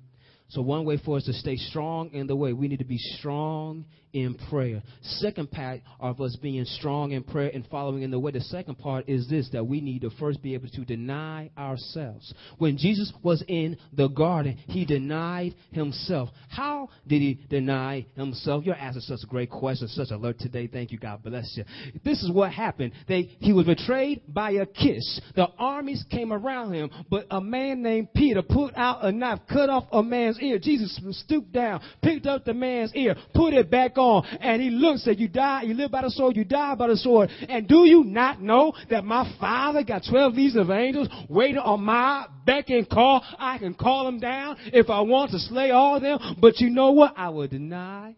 So 0.52 0.60
one 0.60 0.84
way 0.84 0.98
for 1.02 1.16
us 1.16 1.24
to 1.24 1.32
stay 1.32 1.56
strong 1.56 2.10
in 2.12 2.26
the 2.26 2.36
way, 2.36 2.52
we 2.52 2.68
need 2.68 2.80
to 2.80 2.84
be 2.84 2.98
strong 2.98 3.86
in 4.12 4.34
prayer. 4.50 4.82
Second 5.02 5.50
part 5.50 5.80
of 5.98 6.20
us 6.20 6.36
being 6.36 6.66
strong 6.66 7.12
in 7.12 7.22
prayer 7.22 7.50
and 7.52 7.66
following 7.70 8.02
in 8.02 8.10
the 8.10 8.18
way, 8.18 8.32
the 8.32 8.40
second 8.40 8.74
part 8.74 9.08
is 9.08 9.26
this 9.30 9.48
that 9.52 9.64
we 9.64 9.80
need 9.80 10.02
to 10.02 10.10
first 10.20 10.42
be 10.42 10.52
able 10.52 10.68
to 10.68 10.84
deny 10.84 11.50
ourselves. 11.56 12.34
When 12.58 12.76
Jesus 12.76 13.10
was 13.22 13.42
in 13.48 13.78
the 13.94 14.08
garden, 14.08 14.58
he 14.66 14.84
denied 14.84 15.54
himself. 15.70 16.28
How 16.50 16.90
did 17.06 17.22
he 17.22 17.40
deny 17.48 18.04
himself? 18.14 18.66
You're 18.66 18.74
asking 18.74 19.02
such 19.02 19.20
a 19.24 19.26
great 19.26 19.50
question, 19.50 19.88
such 19.88 20.10
alert 20.10 20.38
today. 20.38 20.66
Thank 20.66 20.92
you. 20.92 20.98
God 20.98 21.22
bless 21.22 21.50
you. 21.56 21.64
This 22.04 22.22
is 22.22 22.30
what 22.30 22.52
happened. 22.52 22.92
They, 23.08 23.22
he 23.38 23.54
was 23.54 23.64
betrayed 23.64 24.22
by 24.28 24.50
a 24.50 24.66
kiss. 24.66 25.20
The 25.34 25.46
armies 25.58 26.04
came 26.10 26.30
around 26.30 26.74
him, 26.74 26.90
but 27.08 27.26
a 27.30 27.40
man 27.40 27.82
named 27.82 28.12
Peter 28.14 28.42
put 28.42 28.76
out 28.76 29.02
a 29.04 29.10
knife, 29.10 29.40
cut 29.48 29.70
off 29.70 29.84
a 29.90 30.02
man's 30.02 30.38
ear. 30.42 30.58
Jesus 30.58 30.98
stooped 31.10 31.52
down, 31.52 31.80
picked 32.02 32.26
up 32.26 32.44
the 32.44 32.54
man's 32.54 32.94
ear, 32.94 33.16
put 33.34 33.54
it 33.54 33.70
back 33.70 33.96
on, 33.96 34.24
and 34.40 34.60
he 34.60 34.70
looked, 34.70 35.00
said, 35.00 35.18
You 35.18 35.28
die, 35.28 35.62
you 35.62 35.74
live 35.74 35.90
by 35.90 36.02
the 36.02 36.10
sword, 36.10 36.36
you 36.36 36.44
die 36.44 36.74
by 36.74 36.88
the 36.88 36.96
sword. 36.96 37.30
And 37.48 37.68
do 37.68 37.86
you 37.86 38.04
not 38.04 38.40
know 38.40 38.72
that 38.90 39.04
my 39.04 39.32
father 39.40 39.82
got 39.82 40.02
12 40.08 40.34
legions 40.34 40.56
of 40.56 40.70
angels 40.70 41.08
waiting 41.28 41.58
on 41.58 41.82
my 41.82 42.26
beck 42.44 42.70
and 42.70 42.88
call? 42.88 43.24
I 43.38 43.58
can 43.58 43.74
call 43.74 44.04
them 44.04 44.20
down 44.20 44.56
if 44.66 44.90
I 44.90 45.00
want 45.00 45.30
to 45.32 45.38
slay 45.38 45.70
all 45.70 45.96
of 45.96 46.02
them, 46.02 46.36
but 46.40 46.60
you 46.60 46.70
know 46.70 46.92
what? 46.92 47.14
I 47.16 47.28
will 47.30 47.48
deny 47.48 48.16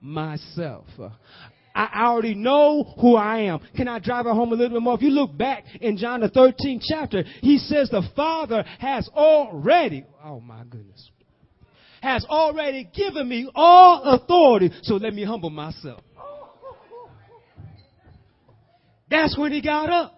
myself. 0.00 0.86
I 1.74 2.06
already 2.06 2.34
know 2.34 2.94
who 3.00 3.14
I 3.14 3.42
am. 3.42 3.60
Can 3.76 3.88
I 3.88 3.98
drive 3.98 4.26
it 4.26 4.34
home 4.34 4.52
a 4.52 4.56
little 4.56 4.76
bit 4.76 4.82
more? 4.82 4.94
If 4.94 5.02
you 5.02 5.10
look 5.10 5.36
back 5.36 5.64
in 5.80 5.96
John 5.96 6.20
the 6.20 6.28
13th 6.28 6.82
chapter, 6.88 7.22
he 7.40 7.58
says 7.58 7.88
the 7.90 8.02
Father 8.16 8.64
has 8.78 9.08
already, 9.14 10.04
oh 10.24 10.40
my 10.40 10.64
goodness, 10.68 11.10
has 12.02 12.24
already 12.24 12.88
given 12.94 13.28
me 13.28 13.50
all 13.54 14.02
authority. 14.02 14.70
So 14.82 14.94
let 14.94 15.14
me 15.14 15.24
humble 15.24 15.50
myself. 15.50 16.02
That's 19.10 19.36
when 19.38 19.52
he 19.52 19.62
got 19.62 19.88
up. 19.88 20.14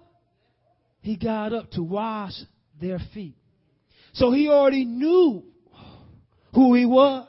He 1.01 1.17
got 1.17 1.53
up 1.53 1.71
to 1.73 1.83
wash 1.83 2.33
their 2.81 2.99
feet. 3.15 3.37
So 4.13 4.33
he 4.33 4.49
already 4.49 4.85
knew 4.85 5.45
who 6.55 6.75
he 6.75 6.85
was. 6.85 7.27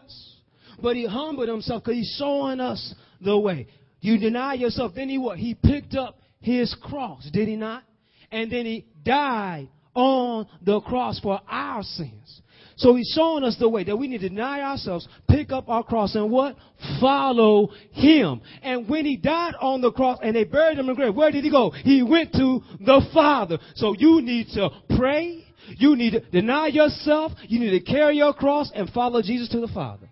But 0.81 0.95
he 0.95 1.05
humbled 1.05 1.47
himself 1.47 1.83
because 1.83 1.97
he's 1.97 2.15
showing 2.17 2.59
us 2.59 2.95
the 3.21 3.37
way. 3.37 3.67
You 4.01 4.17
deny 4.17 4.55
yourself. 4.55 4.93
Then 4.95 5.09
he 5.09 5.17
what? 5.17 5.37
He 5.37 5.55
picked 5.55 5.95
up 5.95 6.19
his 6.39 6.75
cross, 6.81 7.29
did 7.31 7.47
he 7.47 7.55
not? 7.55 7.83
And 8.31 8.51
then 8.51 8.65
he 8.65 8.85
died 9.03 9.69
on 9.93 10.47
the 10.63 10.81
cross 10.81 11.19
for 11.19 11.39
our 11.47 11.83
sins. 11.83 12.41
So 12.77 12.95
he's 12.95 13.11
showing 13.15 13.43
us 13.43 13.57
the 13.59 13.69
way 13.69 13.83
that 13.83 13.95
we 13.95 14.07
need 14.07 14.21
to 14.21 14.29
deny 14.29 14.61
ourselves, 14.61 15.07
pick 15.29 15.51
up 15.51 15.69
our 15.69 15.83
cross, 15.83 16.15
and 16.15 16.31
what? 16.31 16.55
Follow 16.99 17.69
him. 17.91 18.41
And 18.63 18.89
when 18.89 19.05
he 19.05 19.17
died 19.17 19.53
on 19.61 19.81
the 19.81 19.91
cross 19.91 20.17
and 20.23 20.35
they 20.35 20.45
buried 20.45 20.79
him 20.79 20.89
in 20.89 20.95
the 20.95 20.95
grave, 20.95 21.13
where 21.13 21.29
did 21.29 21.43
he 21.43 21.51
go? 21.51 21.69
He 21.69 22.01
went 22.01 22.31
to 22.33 22.61
the 22.79 23.07
Father. 23.13 23.59
So 23.75 23.93
you 23.95 24.21
need 24.21 24.47
to 24.55 24.69
pray. 24.97 25.45
You 25.77 25.95
need 25.95 26.13
to 26.13 26.21
deny 26.21 26.67
yourself. 26.67 27.33
You 27.43 27.59
need 27.59 27.77
to 27.77 27.81
carry 27.81 28.17
your 28.17 28.33
cross 28.33 28.71
and 28.73 28.89
follow 28.89 29.21
Jesus 29.21 29.49
to 29.49 29.59
the 29.59 29.67
Father. 29.67 30.09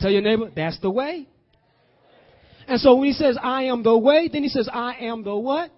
Tell 0.00 0.10
your 0.10 0.22
neighbor, 0.22 0.50
that's 0.54 0.78
the 0.80 0.90
way. 0.90 1.28
And 2.68 2.78
so 2.80 2.96
when 2.96 3.06
he 3.06 3.12
says, 3.12 3.38
I 3.42 3.64
am 3.64 3.82
the 3.82 3.96
way, 3.96 4.28
then 4.30 4.42
he 4.42 4.48
says, 4.48 4.68
I 4.72 4.96
am 5.00 5.24
the 5.24 5.34
what? 5.34 5.70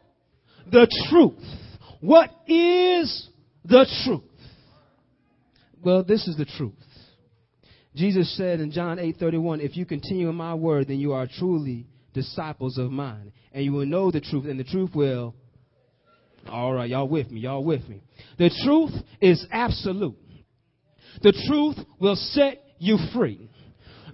The 0.70 0.88
truth. 1.08 1.42
What 2.00 2.30
is 2.48 3.28
the 3.64 3.86
truth? 4.04 4.22
Well, 5.82 6.02
this 6.02 6.26
is 6.26 6.36
the 6.36 6.44
truth. 6.44 6.74
Jesus 7.94 8.36
said 8.36 8.60
in 8.60 8.70
John 8.70 8.98
8:31, 8.98 9.60
"If 9.60 9.76
you 9.76 9.84
continue 9.84 10.28
in 10.28 10.34
my 10.34 10.54
word, 10.54 10.88
then 10.88 10.98
you 11.00 11.12
are 11.12 11.26
truly 11.26 11.86
disciples 12.12 12.78
of 12.78 12.90
mine, 12.90 13.32
and 13.52 13.64
you 13.64 13.72
will 13.72 13.86
know 13.86 14.10
the 14.10 14.20
truth, 14.20 14.46
and 14.46 14.60
the 14.60 14.64
truth 14.64 14.94
will." 14.94 15.34
All 16.48 16.72
right, 16.72 16.88
y'all 16.88 17.08
with 17.08 17.30
me? 17.30 17.40
Y'all 17.40 17.64
with 17.64 17.88
me? 17.88 18.00
The 18.38 18.50
truth 18.64 18.92
is 19.20 19.44
absolute. 19.50 20.16
The 21.22 21.32
truth 21.48 21.84
will 21.98 22.16
set 22.16 22.62
you 22.78 22.96
free. 23.12 23.50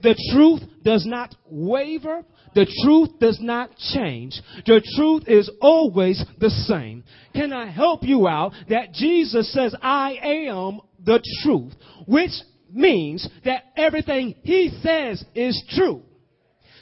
The 0.02 0.16
truth 0.32 0.62
does 0.82 1.06
not 1.06 1.34
waver. 1.50 2.24
The 2.56 2.66
truth 2.82 3.18
does 3.20 3.38
not 3.38 3.76
change. 3.92 4.40
The 4.64 4.80
truth 4.96 5.24
is 5.26 5.50
always 5.60 6.24
the 6.40 6.48
same. 6.48 7.04
Can 7.34 7.52
I 7.52 7.70
help 7.70 8.02
you 8.02 8.26
out 8.26 8.54
that 8.70 8.94
Jesus 8.94 9.52
says, 9.52 9.74
I 9.82 10.16
am 10.22 10.80
the 11.04 11.22
truth, 11.42 11.74
which 12.06 12.30
means 12.72 13.28
that 13.44 13.64
everything 13.76 14.36
he 14.42 14.70
says 14.82 15.22
is 15.34 15.62
true. 15.76 16.00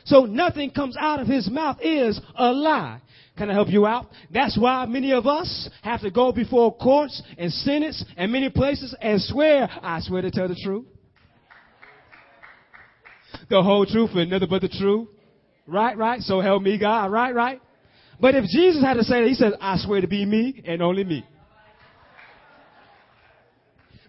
So 0.05 0.27
nothing 0.27 0.71
comes 0.71 0.97
out 0.97 1.19
of 1.19 1.27
his 1.27 1.51
mouth 1.51 1.79
is 1.83 2.21
a 2.37 2.53
lie. 2.53 3.01
Can 3.37 3.51
I 3.51 3.55
help 3.55 3.69
you 3.69 3.85
out? 3.85 4.07
That's 4.33 4.57
why 4.57 4.87
many 4.87 5.13
of 5.13 5.27
us 5.27 5.69
have 5.83 6.03
to 6.03 6.11
go 6.13 6.31
before 6.31 6.77
courts 6.77 7.21
and 7.37 7.53
senates 7.53 8.05
and 8.17 8.31
many 8.31 8.49
places 8.49 8.95
and 9.01 9.21
swear, 9.21 9.69
I 9.83 9.99
swear 10.03 10.23
to 10.23 10.31
tell 10.31 10.47
the 10.47 10.61
truth. 10.63 10.87
the 13.51 13.61
whole 13.61 13.85
truth 13.85 14.11
and 14.15 14.31
nothing 14.31 14.49
but 14.49 14.63
the 14.63 14.69
truth. 14.69 15.09
Right, 15.67 15.97
right. 15.97 16.21
So 16.21 16.41
help 16.41 16.63
me 16.63 16.79
God. 16.79 17.11
Right, 17.11 17.35
right. 17.35 17.61
But 18.21 18.35
if 18.35 18.45
Jesus 18.45 18.83
had 18.83 18.95
to 18.95 19.05
say 19.05 19.21
that, 19.21 19.29
he 19.29 19.35
says, 19.35 19.55
I 19.61 19.77
swear 19.79 20.01
to 20.01 20.07
be 20.07 20.25
me 20.25 20.63
and 20.67 20.83
only 20.83 21.05
me. 21.05 21.25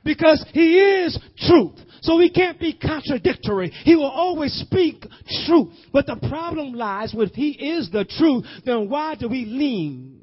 Because 0.03 0.45
he 0.53 0.77
is 0.77 1.19
truth. 1.47 1.79
So 2.01 2.19
he 2.19 2.29
can't 2.29 2.59
be 2.59 2.74
contradictory. 2.74 3.71
He 3.83 3.95
will 3.95 4.12
always 4.12 4.53
speak 4.53 5.03
truth. 5.47 5.69
But 5.91 6.05
the 6.05 6.17
problem 6.29 6.74
lies 6.74 7.13
with 7.15 7.33
he 7.33 7.50
is 7.50 7.89
the 7.91 8.05
truth, 8.05 8.45
then 8.63 8.89
why 8.89 9.15
do 9.15 9.27
we 9.27 9.45
lean 9.45 10.21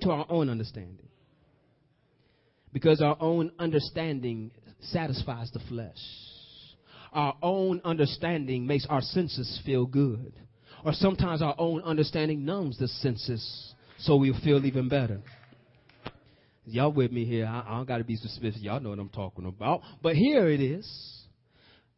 to 0.00 0.10
our 0.10 0.26
own 0.30 0.48
understanding? 0.48 1.08
Because 2.72 3.02
our 3.02 3.18
own 3.20 3.52
understanding 3.58 4.50
satisfies 4.80 5.50
the 5.52 5.60
flesh. 5.68 5.98
Our 7.12 7.36
own 7.42 7.80
understanding 7.84 8.66
makes 8.66 8.86
our 8.88 9.02
senses 9.02 9.60
feel 9.64 9.86
good. 9.86 10.32
Or 10.84 10.92
sometimes 10.92 11.42
our 11.42 11.54
own 11.58 11.82
understanding 11.82 12.44
numbs 12.44 12.78
the 12.78 12.88
senses 12.88 13.74
so 13.98 14.16
we'll 14.16 14.38
feel 14.42 14.64
even 14.66 14.88
better. 14.88 15.20
Y'all 16.64 16.92
with 16.92 17.12
me 17.12 17.24
here. 17.24 17.46
I, 17.46 17.64
I 17.66 17.76
don't 17.76 17.88
got 17.88 17.98
to 17.98 18.04
be 18.04 18.16
suspicious. 18.16 18.60
Y'all 18.60 18.80
know 18.80 18.90
what 18.90 18.98
I'm 18.98 19.08
talking 19.08 19.46
about. 19.46 19.82
But 20.00 20.16
here 20.16 20.48
it 20.48 20.60
is. 20.60 20.88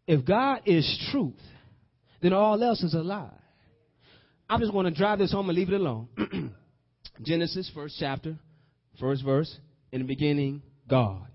If 0.06 0.24
God 0.24 0.62
is 0.66 1.08
truth, 1.10 1.40
then 2.22 2.32
all 2.32 2.62
else 2.62 2.82
is 2.82 2.94
a 2.94 2.98
lie. 2.98 3.30
I'm 4.48 4.60
just 4.60 4.72
going 4.72 4.84
to 4.84 4.90
drive 4.90 5.18
this 5.18 5.32
home 5.32 5.48
and 5.48 5.56
leave 5.56 5.70
it 5.70 5.80
alone. 5.80 6.08
Genesis, 7.22 7.70
first 7.74 7.96
chapter, 7.98 8.36
first 9.00 9.24
verse. 9.24 9.58
In 9.92 10.00
the 10.00 10.06
beginning, 10.06 10.62
God. 10.88 11.26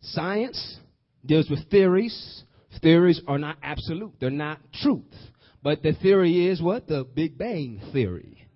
Science 0.00 0.78
deals 1.24 1.48
with 1.48 1.70
theories. 1.70 2.42
Theories 2.82 3.20
are 3.26 3.38
not 3.38 3.56
absolute, 3.62 4.12
they're 4.20 4.30
not 4.30 4.60
truth. 4.82 5.02
But 5.62 5.82
the 5.82 5.94
theory 5.94 6.48
is 6.48 6.60
what? 6.60 6.86
The 6.86 7.04
Big 7.04 7.38
Bang 7.38 7.80
theory. 7.92 8.46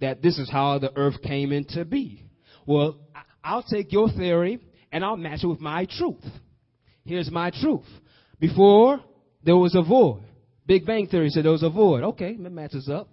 That 0.00 0.22
this 0.22 0.38
is 0.38 0.48
how 0.50 0.78
the 0.78 0.96
earth 0.96 1.20
came 1.22 1.52
into 1.52 1.84
being. 1.84 2.30
Well, 2.66 2.98
I'll 3.42 3.64
take 3.64 3.92
your 3.92 4.08
theory 4.08 4.60
and 4.92 5.04
I'll 5.04 5.16
match 5.16 5.42
it 5.42 5.48
with 5.48 5.60
my 5.60 5.86
truth. 5.86 6.24
Here's 7.04 7.30
my 7.30 7.50
truth. 7.50 7.86
Before, 8.38 9.00
there 9.44 9.56
was 9.56 9.74
a 9.74 9.82
void. 9.82 10.22
Big 10.66 10.86
Bang 10.86 11.08
Theory 11.08 11.30
said 11.30 11.44
there 11.44 11.52
was 11.52 11.64
a 11.64 11.70
void. 11.70 12.04
Okay, 12.04 12.36
that 12.36 12.50
matches 12.50 12.88
up. 12.88 13.08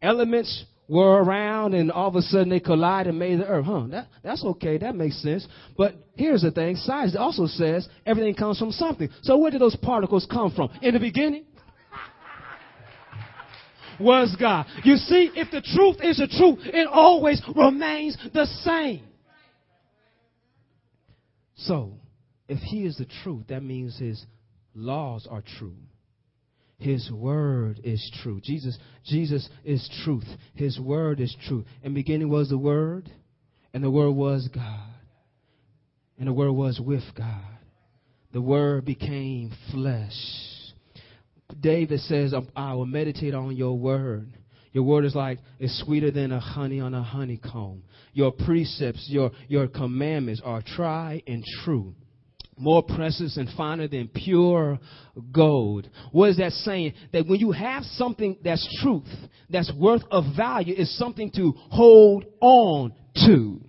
Elements 0.00 0.64
were 0.88 1.22
around 1.22 1.74
and 1.74 1.90
all 1.90 2.08
of 2.08 2.16
a 2.16 2.22
sudden 2.22 2.48
they 2.48 2.60
collide 2.60 3.06
and 3.06 3.18
made 3.18 3.40
the 3.40 3.46
earth. 3.46 3.64
Huh, 3.66 3.86
that, 3.90 4.08
that's 4.22 4.44
okay. 4.44 4.78
That 4.78 4.94
makes 4.94 5.20
sense. 5.22 5.46
But 5.76 5.94
here's 6.16 6.42
the 6.42 6.50
thing. 6.50 6.76
Science 6.76 7.16
also 7.16 7.46
says 7.46 7.88
everything 8.04 8.34
comes 8.34 8.58
from 8.58 8.70
something. 8.70 9.08
So 9.22 9.36
where 9.38 9.50
did 9.50 9.60
those 9.60 9.76
particles 9.76 10.26
come 10.30 10.52
from? 10.54 10.70
In 10.82 10.94
the 10.94 11.00
beginning? 11.00 11.44
was 13.98 14.36
God. 14.38 14.66
You 14.84 14.96
see, 14.96 15.30
if 15.34 15.50
the 15.50 15.62
truth 15.62 15.96
is 16.02 16.18
the 16.18 16.28
truth, 16.28 16.58
it 16.64 16.86
always 16.86 17.40
remains 17.54 18.16
the 18.32 18.46
same. 18.46 19.04
So, 21.56 21.94
if 22.48 22.58
he 22.58 22.84
is 22.84 22.98
the 22.98 23.06
truth, 23.22 23.44
that 23.48 23.62
means 23.62 23.98
his 23.98 24.24
laws 24.74 25.26
are 25.30 25.42
true. 25.58 25.76
His 26.78 27.10
word 27.10 27.80
is 27.84 28.10
true. 28.22 28.40
Jesus, 28.42 28.76
Jesus 29.04 29.48
is 29.64 29.88
truth. 30.04 30.26
His 30.54 30.78
word 30.78 31.20
is 31.20 31.34
true. 31.46 31.64
In 31.82 31.94
beginning 31.94 32.28
was 32.28 32.50
the 32.50 32.58
word, 32.58 33.10
and 33.72 33.82
the 33.82 33.90
word 33.90 34.10
was 34.10 34.48
God. 34.54 34.90
And 36.18 36.28
the 36.28 36.32
word 36.32 36.52
was 36.52 36.80
with 36.80 37.04
God. 37.16 37.44
The 38.32 38.42
word 38.42 38.84
became 38.84 39.52
flesh. 39.70 40.12
David 41.60 42.00
says, 42.00 42.34
um, 42.34 42.48
I 42.54 42.74
will 42.74 42.86
meditate 42.86 43.34
on 43.34 43.56
your 43.56 43.78
word. 43.78 44.32
Your 44.72 44.84
word 44.84 45.06
is 45.06 45.14
like, 45.14 45.38
it's 45.58 45.82
sweeter 45.84 46.10
than 46.10 46.32
a 46.32 46.40
honey 46.40 46.80
on 46.80 46.92
a 46.92 47.02
honeycomb. 47.02 47.82
Your 48.12 48.32
precepts, 48.32 49.06
your, 49.08 49.30
your 49.48 49.68
commandments 49.68 50.42
are 50.44 50.62
tried 50.62 51.22
and 51.26 51.42
true 51.64 51.94
more 52.56 52.82
precious 52.82 53.36
and 53.36 53.48
finer 53.56 53.88
than 53.88 54.08
pure 54.08 54.78
gold. 55.32 55.88
What 56.12 56.30
is 56.30 56.36
that 56.38 56.52
saying? 56.52 56.94
That 57.12 57.26
when 57.26 57.40
you 57.40 57.52
have 57.52 57.84
something 57.84 58.38
that's 58.42 58.66
truth, 58.82 59.08
that's 59.50 59.72
worth 59.74 60.02
of 60.10 60.24
value, 60.36 60.74
is 60.74 60.96
something 60.98 61.30
to 61.32 61.52
hold 61.56 62.24
on 62.40 62.92
to. 63.26 63.60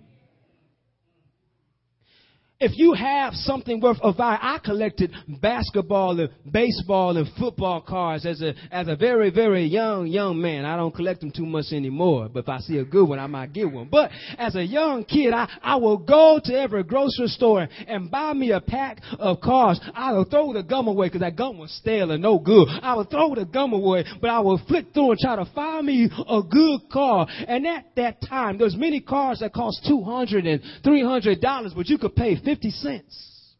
If 2.60 2.72
you 2.76 2.92
have 2.92 3.34
something 3.34 3.80
worth 3.80 4.00
of 4.00 4.16
value, 4.16 4.40
I 4.42 4.58
collected 4.58 5.12
basketball 5.40 6.18
and 6.18 6.28
baseball 6.50 7.16
and 7.16 7.28
football 7.38 7.80
cards 7.80 8.26
as 8.26 8.42
a 8.42 8.52
as 8.72 8.88
a 8.88 8.96
very 8.96 9.30
very 9.30 9.64
young 9.64 10.08
young 10.08 10.42
man. 10.42 10.64
I 10.64 10.76
don't 10.76 10.92
collect 10.92 11.20
them 11.20 11.30
too 11.30 11.46
much 11.46 11.66
anymore, 11.70 12.28
but 12.28 12.40
if 12.40 12.48
I 12.48 12.58
see 12.58 12.78
a 12.78 12.84
good 12.84 13.08
one, 13.08 13.20
I 13.20 13.28
might 13.28 13.52
get 13.52 13.70
one. 13.70 13.86
But 13.88 14.10
as 14.38 14.56
a 14.56 14.64
young 14.64 15.04
kid, 15.04 15.32
I 15.34 15.48
I 15.62 15.76
will 15.76 15.98
go 15.98 16.40
to 16.42 16.52
every 16.52 16.82
grocery 16.82 17.28
store 17.28 17.68
and 17.86 18.10
buy 18.10 18.32
me 18.32 18.50
a 18.50 18.60
pack 18.60 19.02
of 19.20 19.40
cards. 19.40 19.78
I 19.94 20.10
will 20.14 20.24
throw 20.24 20.52
the 20.52 20.64
gum 20.64 20.88
away 20.88 21.06
because 21.06 21.20
that 21.20 21.36
gum 21.36 21.58
was 21.58 21.70
stale 21.70 22.10
and 22.10 22.20
no 22.20 22.40
good. 22.40 22.66
I 22.82 22.94
will 22.94 23.04
throw 23.04 23.36
the 23.36 23.44
gum 23.44 23.72
away, 23.72 24.04
but 24.20 24.30
I 24.30 24.40
will 24.40 24.60
flip 24.66 24.92
through 24.92 25.12
and 25.12 25.20
try 25.20 25.36
to 25.36 25.48
find 25.54 25.86
me 25.86 26.10
a 26.28 26.42
good 26.42 26.80
card. 26.92 27.28
And 27.46 27.64
at 27.68 27.94
that 27.94 28.20
time, 28.28 28.58
there's 28.58 28.74
many 28.74 28.98
cards 29.00 29.38
that 29.40 29.52
cost 29.52 29.86
two 29.86 30.02
hundred 30.02 30.44
and 30.44 30.60
three 30.82 31.04
hundred 31.04 31.40
dollars, 31.40 31.72
but 31.72 31.86
you 31.86 31.98
could 31.98 32.16
pay 32.16 32.34
50 32.48 32.70
cents 32.70 33.54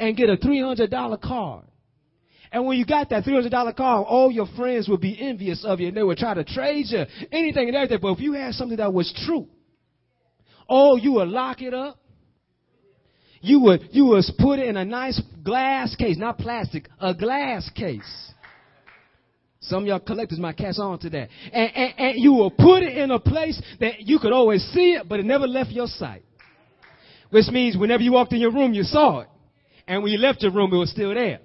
and 0.00 0.16
get 0.16 0.28
a 0.28 0.36
$300 0.36 1.20
card. 1.20 1.64
And 2.50 2.66
when 2.66 2.76
you 2.78 2.84
got 2.84 3.10
that 3.10 3.22
$300 3.22 3.76
card, 3.76 4.06
all 4.08 4.32
your 4.32 4.48
friends 4.56 4.88
would 4.88 5.00
be 5.00 5.16
envious 5.20 5.64
of 5.64 5.78
you 5.78 5.86
and 5.86 5.96
they 5.96 6.02
would 6.02 6.18
try 6.18 6.34
to 6.34 6.42
trade 6.42 6.86
you 6.88 7.04
anything 7.30 7.68
and 7.68 7.76
everything. 7.76 8.00
But 8.02 8.14
if 8.14 8.20
you 8.20 8.32
had 8.32 8.54
something 8.54 8.78
that 8.78 8.92
was 8.92 9.12
true, 9.24 9.46
oh, 10.68 10.96
you 10.96 11.12
would 11.12 11.28
lock 11.28 11.62
it 11.62 11.72
up. 11.72 11.96
You 13.40 13.60
would, 13.60 13.82
you 13.92 14.06
would 14.06 14.24
put 14.36 14.58
it 14.58 14.66
in 14.66 14.76
a 14.76 14.84
nice 14.84 15.22
glass 15.44 15.94
case, 15.94 16.18
not 16.18 16.38
plastic, 16.38 16.88
a 16.98 17.14
glass 17.14 17.70
case. 17.76 18.32
Some 19.60 19.84
of 19.84 19.86
y'all 19.86 20.00
collectors 20.00 20.40
might 20.40 20.56
catch 20.56 20.78
on 20.78 20.98
to 20.98 21.10
that. 21.10 21.28
And, 21.52 21.70
and, 21.76 21.94
and 21.98 22.14
you 22.16 22.32
will 22.32 22.50
put 22.50 22.82
it 22.82 22.96
in 22.96 23.12
a 23.12 23.20
place 23.20 23.62
that 23.78 24.00
you 24.00 24.18
could 24.18 24.32
always 24.32 24.60
see 24.72 24.94
it, 24.94 25.08
but 25.08 25.20
it 25.20 25.24
never 25.24 25.46
left 25.46 25.70
your 25.70 25.86
sight. 25.86 26.24
Which 27.30 27.48
means 27.48 27.76
whenever 27.76 28.02
you 28.02 28.12
walked 28.12 28.32
in 28.32 28.40
your 28.40 28.52
room, 28.52 28.74
you 28.74 28.82
saw 28.82 29.20
it. 29.20 29.28
And 29.86 30.02
when 30.02 30.12
you 30.12 30.18
left 30.18 30.42
your 30.42 30.52
room, 30.52 30.72
it 30.72 30.76
was 30.76 30.90
still 30.90 31.14
there. 31.14 31.40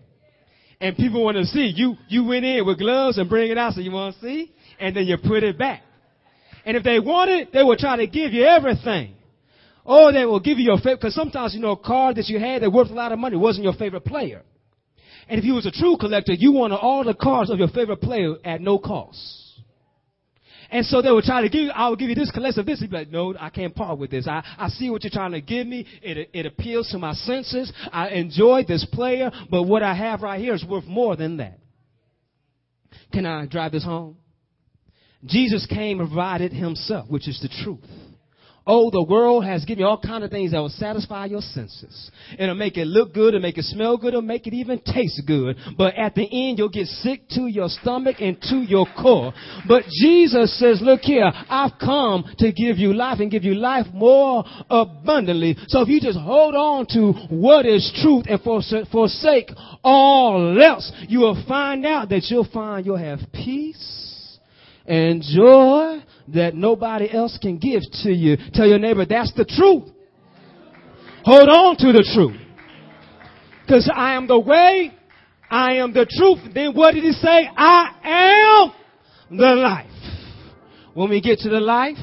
And 0.81 0.95
people 0.95 1.23
want 1.23 1.37
to 1.37 1.45
see. 1.45 1.71
You, 1.75 1.95
you 2.09 2.25
went 2.25 2.43
in 2.43 2.65
with 2.65 2.79
gloves 2.79 3.17
and 3.17 3.29
bring 3.29 3.49
it 3.49 3.57
out 3.57 3.73
so 3.73 3.81
you 3.81 3.91
want 3.91 4.15
to 4.15 4.21
see. 4.21 4.51
And 4.79 4.95
then 4.95 5.05
you 5.05 5.17
put 5.17 5.43
it 5.43 5.57
back. 5.57 5.83
And 6.65 6.75
if 6.75 6.83
they 6.83 6.99
want 6.99 7.29
it, 7.29 7.53
they 7.53 7.63
will 7.63 7.77
try 7.77 7.95
to 7.97 8.07
give 8.07 8.33
you 8.33 8.43
everything. 8.43 9.13
Or 9.85 10.11
they 10.11 10.25
will 10.25 10.39
give 10.39 10.57
you 10.57 10.65
your 10.65 10.77
favorite, 10.77 11.01
because 11.01 11.13
sometimes, 11.13 11.53
you 11.53 11.61
know, 11.61 11.71
a 11.71 11.77
card 11.77 12.17
that 12.17 12.27
you 12.27 12.39
had 12.39 12.63
that 12.63 12.71
worth 12.71 12.89
a 12.89 12.93
lot 12.93 13.11
of 13.11 13.19
money 13.19 13.37
wasn't 13.37 13.65
your 13.65 13.73
favorite 13.73 14.03
player. 14.03 14.41
And 15.29 15.37
if 15.39 15.45
you 15.45 15.53
was 15.53 15.67
a 15.67 15.71
true 15.71 15.97
collector, 15.99 16.33
you 16.33 16.51
wanted 16.51 16.77
all 16.77 17.03
the 17.03 17.13
cards 17.13 17.51
of 17.51 17.59
your 17.59 17.67
favorite 17.67 18.01
player 18.01 18.35
at 18.43 18.61
no 18.61 18.79
cost. 18.79 19.44
And 20.75 20.85
so 20.85 21.01
they 21.01 21.09
would 21.09 21.23
try 21.23 21.41
to 21.41 21.47
give 21.47 21.61
you, 21.61 21.71
I 21.71 21.87
will 21.87 21.95
give 21.95 22.09
you 22.09 22.15
this 22.15 22.31
collection 22.31 22.65
this. 22.65 22.81
He'd 22.81 22.91
be 22.91 22.97
like, 22.97 23.09
no, 23.09 23.33
I 23.39 23.49
can't 23.49 23.73
part 23.73 23.97
with 23.97 24.11
this. 24.11 24.27
I, 24.27 24.43
I 24.57 24.67
see 24.67 24.89
what 24.89 25.05
you're 25.05 25.09
trying 25.09 25.31
to 25.31 25.39
give 25.39 25.65
me. 25.65 25.87
It, 26.01 26.29
it 26.33 26.45
appeals 26.45 26.89
to 26.89 26.97
my 26.97 27.13
senses. 27.13 27.71
I 27.93 28.09
enjoy 28.09 28.65
this 28.67 28.85
player, 28.91 29.31
but 29.49 29.63
what 29.63 29.83
I 29.83 29.95
have 29.95 30.21
right 30.21 30.37
here 30.37 30.53
is 30.53 30.65
worth 30.65 30.83
more 30.83 31.15
than 31.15 31.37
that. 31.37 31.59
Can 33.13 33.25
I 33.25 33.45
drive 33.45 33.71
this 33.71 33.85
home? 33.85 34.17
Jesus 35.23 35.65
came 35.65 36.01
and 36.01 36.09
provided 36.09 36.51
himself, 36.51 37.09
which 37.09 37.29
is 37.29 37.39
the 37.39 37.47
truth. 37.63 37.79
Oh, 38.67 38.89
the 38.89 39.03
world 39.03 39.45
has 39.45 39.63
given 39.63 39.81
you 39.81 39.87
all 39.87 39.99
kind 39.99 40.23
of 40.23 40.31
things 40.31 40.51
that 40.51 40.59
will 40.59 40.69
satisfy 40.69 41.25
your 41.25 41.41
senses. 41.41 42.09
It'll 42.39 42.55
make 42.55 42.77
it 42.77 42.85
look 42.87 43.13
good, 43.13 43.29
it'll 43.29 43.39
make 43.39 43.59
it 43.59 43.65
smell 43.65 43.95
good, 43.95 44.09
it'll 44.09 44.23
make 44.23 44.47
it 44.47 44.55
even 44.55 44.79
taste 44.79 45.21
good. 45.27 45.57
But 45.77 45.93
at 45.95 46.15
the 46.15 46.23
end, 46.23 46.57
you'll 46.57 46.69
get 46.69 46.87
sick 46.87 47.29
to 47.31 47.45
your 47.45 47.69
stomach 47.69 48.17
and 48.19 48.41
to 48.49 48.57
your 48.57 48.87
core. 48.99 49.33
But 49.67 49.83
Jesus 50.01 50.57
says, 50.57 50.81
look 50.81 51.01
here, 51.01 51.31
I've 51.47 51.73
come 51.79 52.25
to 52.39 52.51
give 52.51 52.77
you 52.77 52.93
life 52.93 53.19
and 53.19 53.29
give 53.29 53.43
you 53.43 53.53
life 53.53 53.85
more 53.93 54.43
abundantly. 54.69 55.57
So 55.67 55.81
if 55.81 55.87
you 55.87 56.01
just 56.01 56.17
hold 56.17 56.55
on 56.55 56.87
to 56.87 57.11
what 57.29 57.67
is 57.67 57.91
truth 58.01 58.25
and 58.27 58.41
forsake 58.41 59.51
all 59.83 60.59
else, 60.59 60.91
you 61.07 61.19
will 61.19 61.43
find 61.47 61.85
out 61.85 62.09
that 62.09 62.25
you'll 62.29 62.47
find 62.51 62.83
you'll 62.83 62.97
have 62.97 63.19
peace 63.31 64.39
and 64.87 65.21
joy 65.21 66.01
that 66.29 66.55
nobody 66.55 67.11
else 67.11 67.37
can 67.41 67.57
give 67.57 67.81
to 68.03 68.11
you. 68.11 68.37
Tell 68.53 68.67
your 68.67 68.79
neighbor, 68.79 69.05
that's 69.05 69.33
the 69.33 69.45
truth. 69.45 69.91
Hold 71.23 71.49
on 71.49 71.77
to 71.77 71.91
the 71.91 72.07
truth. 72.13 72.41
Cause 73.67 73.89
I 73.93 74.13
am 74.13 74.27
the 74.27 74.39
way, 74.39 74.91
I 75.49 75.77
am 75.77 75.91
the 75.91 76.05
truth. 76.05 76.53
Then 76.53 76.75
what 76.75 76.93
did 76.93 77.03
he 77.03 77.13
say? 77.13 77.49
I 77.55 78.71
am 79.31 79.37
the 79.37 79.55
life. 79.55 79.89
When 80.93 81.09
we 81.09 81.19
get 81.19 81.39
to 81.39 81.49
the 81.49 81.59
life, 81.59 81.97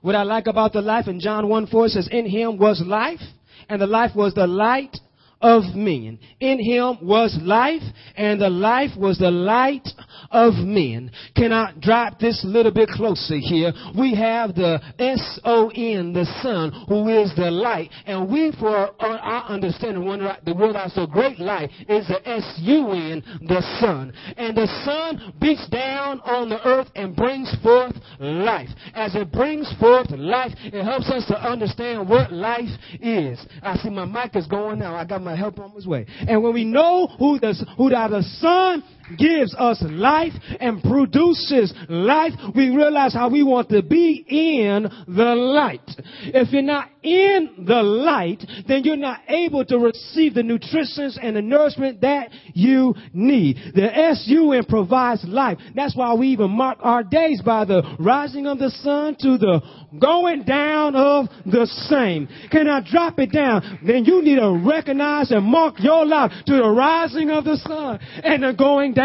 what 0.00 0.14
I 0.14 0.22
like 0.22 0.46
about 0.46 0.72
the 0.72 0.80
life 0.80 1.06
in 1.06 1.20
John 1.20 1.48
1 1.48 1.66
4 1.66 1.88
says, 1.88 2.08
in 2.10 2.26
him 2.26 2.56
was 2.56 2.82
life, 2.84 3.20
and 3.68 3.80
the 3.80 3.86
life 3.86 4.12
was 4.16 4.34
the 4.34 4.46
light 4.46 4.96
of 5.42 5.74
men. 5.74 6.18
In 6.40 6.58
him 6.58 6.98
was 7.02 7.36
life, 7.42 7.82
and 8.16 8.40
the 8.40 8.48
life 8.48 8.90
was 8.96 9.18
the 9.18 9.30
light 9.30 9.86
of 10.30 10.54
men. 10.54 11.10
Can 11.36 11.52
I 11.52 11.74
drop 11.80 12.18
this 12.18 12.42
little 12.44 12.72
bit 12.72 12.88
closer 12.88 13.36
here? 13.36 13.72
We 13.98 14.14
have 14.14 14.54
the 14.54 14.80
S-O-N, 14.98 16.12
the 16.12 16.24
Son, 16.42 16.84
who 16.88 17.08
is 17.08 17.34
the 17.36 17.50
light. 17.50 17.90
And 18.06 18.30
we, 18.30 18.52
for 18.58 18.90
uh, 19.02 19.18
our 19.18 19.44
understanding, 19.46 20.04
when 20.04 20.20
the 20.20 20.54
word 20.54 20.76
also 20.76 21.06
great 21.06 21.38
light 21.38 21.70
is 21.88 22.06
the 22.08 22.20
S-U-N, 22.26 23.22
the 23.46 23.62
Son. 23.80 24.12
And 24.36 24.56
the 24.56 24.66
Son 24.84 25.34
beats 25.40 25.68
down 25.68 26.20
on 26.20 26.48
the 26.48 26.64
earth 26.66 26.88
and 26.94 27.16
brings 27.16 27.54
forth 27.62 27.94
life. 28.18 28.68
As 28.94 29.14
it 29.14 29.32
brings 29.32 29.72
forth 29.80 30.10
life, 30.10 30.52
it 30.56 30.84
helps 30.84 31.10
us 31.10 31.26
to 31.26 31.34
understand 31.34 32.08
what 32.08 32.32
life 32.32 32.70
is. 33.00 33.38
I 33.62 33.76
see 33.76 33.90
my 33.90 34.04
mic 34.04 34.36
is 34.36 34.46
going 34.46 34.78
now. 34.78 34.94
I 34.94 35.04
got 35.04 35.22
my 35.22 35.31
help 35.36 35.58
on 35.58 35.70
his 35.72 35.86
way. 35.86 36.06
And 36.28 36.42
when 36.42 36.54
we 36.54 36.64
know 36.64 37.06
who 37.18 37.38
the, 37.38 37.54
who 37.76 37.90
the 37.90 38.22
Son 38.40 38.82
gives 39.18 39.54
us 39.54 39.82
life 39.82 40.32
and 40.60 40.82
produces 40.82 41.72
life, 41.88 42.32
we 42.54 42.70
realize 42.70 43.14
how 43.14 43.28
we 43.28 43.42
want 43.42 43.68
to 43.70 43.82
be 43.82 44.24
in 44.28 44.88
the 45.06 45.34
light. 45.34 45.80
If 46.22 46.52
you're 46.52 46.62
not 46.62 46.88
in 47.02 47.64
the 47.66 47.82
light, 47.82 48.44
then 48.68 48.84
you're 48.84 48.96
not 48.96 49.20
able 49.28 49.64
to 49.66 49.78
receive 49.78 50.34
the 50.34 50.42
nutrition 50.42 51.12
and 51.20 51.36
the 51.36 51.42
nourishment 51.42 52.00
that 52.02 52.30
you 52.54 52.94
need. 53.12 53.56
The 53.74 53.94
S-U-N 53.94 54.64
provides 54.66 55.24
life. 55.24 55.58
That's 55.74 55.96
why 55.96 56.14
we 56.14 56.28
even 56.28 56.50
mark 56.50 56.78
our 56.80 57.02
days 57.02 57.42
by 57.44 57.64
the 57.64 57.82
rising 57.98 58.46
of 58.46 58.58
the 58.58 58.70
sun 58.70 59.16
to 59.20 59.38
the 59.38 59.60
going 60.00 60.44
down 60.44 60.94
of 60.96 61.26
the 61.44 61.66
same. 61.88 62.28
Can 62.50 62.68
I 62.68 62.80
drop 62.88 63.18
it 63.18 63.32
down? 63.32 63.80
Then 63.86 64.04
you 64.04 64.22
need 64.22 64.36
to 64.36 64.62
recognize 64.64 65.30
and 65.30 65.44
mark 65.44 65.74
your 65.78 66.06
life 66.06 66.32
to 66.46 66.56
the 66.56 66.68
rising 66.68 67.30
of 67.30 67.44
the 67.44 67.56
sun 67.56 67.98
and 68.22 68.42
the 68.42 68.52
going 68.52 68.94
down 68.94 69.01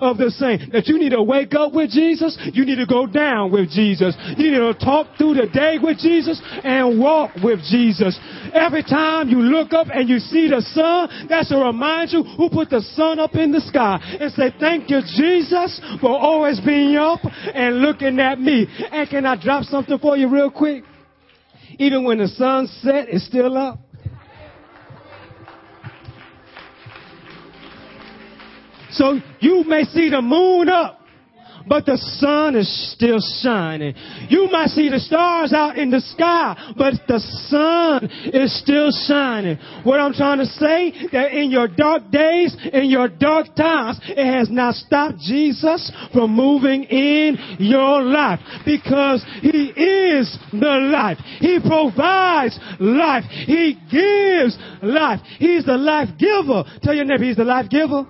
of 0.00 0.18
the 0.18 0.30
same. 0.30 0.70
That 0.72 0.86
you 0.86 0.98
need 0.98 1.10
to 1.10 1.22
wake 1.22 1.54
up 1.54 1.72
with 1.72 1.90
Jesus. 1.90 2.36
You 2.52 2.64
need 2.64 2.76
to 2.76 2.86
go 2.86 3.06
down 3.06 3.52
with 3.52 3.70
Jesus. 3.70 4.16
You 4.36 4.50
need 4.50 4.58
to 4.58 4.74
talk 4.74 5.16
through 5.18 5.34
the 5.34 5.46
day 5.46 5.78
with 5.80 5.98
Jesus 5.98 6.40
and 6.64 6.98
walk 6.98 7.30
with 7.42 7.60
Jesus. 7.68 8.18
Every 8.52 8.82
time 8.82 9.28
you 9.28 9.40
look 9.40 9.72
up 9.72 9.88
and 9.92 10.08
you 10.08 10.18
see 10.18 10.48
the 10.48 10.62
sun, 10.62 11.28
that's 11.28 11.48
to 11.50 11.58
remind 11.58 12.12
you 12.12 12.22
who 12.22 12.48
put 12.50 12.70
the 12.70 12.80
sun 12.94 13.18
up 13.18 13.34
in 13.34 13.52
the 13.52 13.60
sky 13.60 13.98
and 14.20 14.32
say, 14.32 14.54
thank 14.58 14.90
you, 14.90 15.00
Jesus, 15.16 15.80
for 16.00 16.10
always 16.10 16.60
being 16.60 16.96
up 16.96 17.20
and 17.22 17.78
looking 17.78 18.18
at 18.20 18.40
me. 18.40 18.66
And 18.90 19.08
can 19.08 19.26
I 19.26 19.40
drop 19.40 19.64
something 19.64 19.98
for 19.98 20.16
you 20.16 20.28
real 20.28 20.50
quick? 20.50 20.84
Even 21.78 22.04
when 22.04 22.18
the 22.18 22.28
sun 22.28 22.66
set, 22.80 23.08
it's 23.08 23.26
still 23.26 23.56
up. 23.56 23.80
So 28.96 29.20
you 29.40 29.64
may 29.64 29.84
see 29.84 30.08
the 30.08 30.22
moon 30.22 30.68
up, 30.70 31.00
but 31.68 31.84
the 31.84 31.98
sun 31.98 32.54
is 32.54 32.92
still 32.92 33.18
shining. 33.42 33.94
You 34.28 34.48
might 34.50 34.68
see 34.68 34.88
the 34.88 35.00
stars 35.00 35.52
out 35.52 35.76
in 35.76 35.90
the 35.90 36.00
sky, 36.00 36.74
but 36.78 36.94
the 37.08 37.18
sun 37.50 38.08
is 38.32 38.58
still 38.62 38.90
shining. 39.06 39.58
What 39.82 40.00
I'm 40.00 40.14
trying 40.14 40.38
to 40.38 40.46
say, 40.46 41.08
that 41.12 41.32
in 41.32 41.50
your 41.50 41.68
dark 41.68 42.10
days, 42.10 42.56
in 42.72 42.88
your 42.88 43.08
dark 43.08 43.54
times, 43.54 44.00
it 44.04 44.24
has 44.24 44.48
not 44.48 44.76
stopped 44.76 45.18
Jesus 45.18 45.92
from 46.12 46.30
moving 46.30 46.84
in 46.84 47.36
your 47.58 48.00
life 48.00 48.40
because 48.64 49.24
He 49.42 49.72
is 49.76 50.38
the 50.52 50.88
life. 50.90 51.18
He 51.40 51.58
provides 51.60 52.58
life. 52.80 53.24
He 53.24 53.74
gives 53.90 54.56
life. 54.82 55.20
He's 55.38 55.66
the 55.66 55.76
life 55.76 56.10
giver. 56.16 56.64
Tell 56.82 56.94
your 56.94 57.04
neighbor, 57.04 57.24
He's 57.24 57.36
the 57.36 57.44
life 57.44 57.68
giver. 57.68 58.06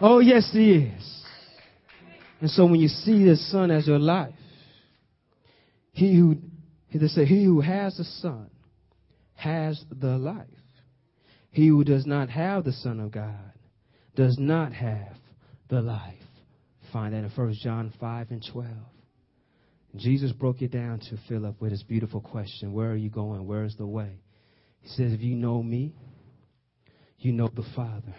Oh, 0.00 0.18
yes, 0.20 0.48
He 0.52 0.72
is. 0.72 1.16
And 2.40 2.50
so 2.50 2.66
when 2.66 2.80
you 2.80 2.88
see 2.88 3.24
the 3.24 3.36
Son 3.36 3.70
as 3.70 3.86
your 3.86 3.98
life, 3.98 4.34
he 5.92 6.14
who, 6.14 6.36
they 6.92 7.06
say, 7.06 7.24
he 7.24 7.44
who 7.44 7.62
has 7.62 7.96
the 7.96 8.04
Son 8.04 8.50
has 9.34 9.82
the 9.90 10.18
life. 10.18 10.46
He 11.50 11.68
who 11.68 11.84
does 11.84 12.04
not 12.04 12.28
have 12.28 12.64
the 12.64 12.72
Son 12.72 13.00
of 13.00 13.10
God 13.10 13.52
does 14.14 14.36
not 14.38 14.74
have 14.74 15.16
the 15.68 15.80
life. 15.80 16.14
Find 16.92 17.14
that 17.14 17.24
in 17.24 17.30
1 17.30 17.54
John 17.62 17.94
5 17.98 18.30
and 18.30 18.46
12. 18.52 18.66
Jesus 19.96 20.32
broke 20.32 20.60
it 20.60 20.70
down 20.70 21.00
to 21.08 21.16
Philip 21.28 21.58
with 21.60 21.72
his 21.72 21.82
beautiful 21.82 22.20
question 22.20 22.74
Where 22.74 22.90
are 22.90 22.96
you 22.96 23.08
going? 23.08 23.46
Where 23.46 23.64
is 23.64 23.76
the 23.76 23.86
way? 23.86 24.20
He 24.80 24.88
says, 24.88 25.12
If 25.12 25.22
you 25.22 25.34
know 25.34 25.62
me, 25.62 25.94
you 27.18 27.32
know 27.32 27.48
the 27.48 27.64
Father. 27.74 28.14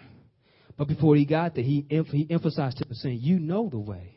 But 0.78 0.86
before 0.86 1.16
he 1.16 1.26
got 1.26 1.56
there, 1.56 1.64
he, 1.64 1.84
he 1.88 2.26
emphasized 2.30 2.78
to 2.78 2.84
them 2.84 2.94
saying, 2.94 3.18
You 3.20 3.40
know 3.40 3.68
the 3.68 3.78
way. 3.78 4.14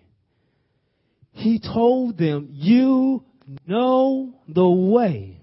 He 1.34 1.60
told 1.60 2.18
them, 2.18 2.50
You 2.52 3.24
know 3.66 4.36
the 4.48 4.70
way. 4.70 5.40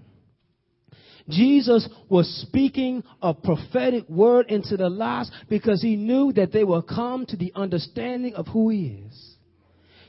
Jesus 1.27 1.87
was 2.09 2.27
speaking 2.47 3.03
a 3.21 3.33
prophetic 3.33 4.09
word 4.09 4.47
into 4.49 4.77
their 4.77 4.89
lives 4.89 5.29
because 5.47 5.81
he 5.81 5.95
knew 5.95 6.31
that 6.33 6.51
they 6.51 6.63
will 6.63 6.81
come 6.81 7.25
to 7.27 7.37
the 7.37 7.51
understanding 7.53 8.33
of 8.33 8.47
who 8.47 8.69
he 8.69 9.03
is. 9.07 9.35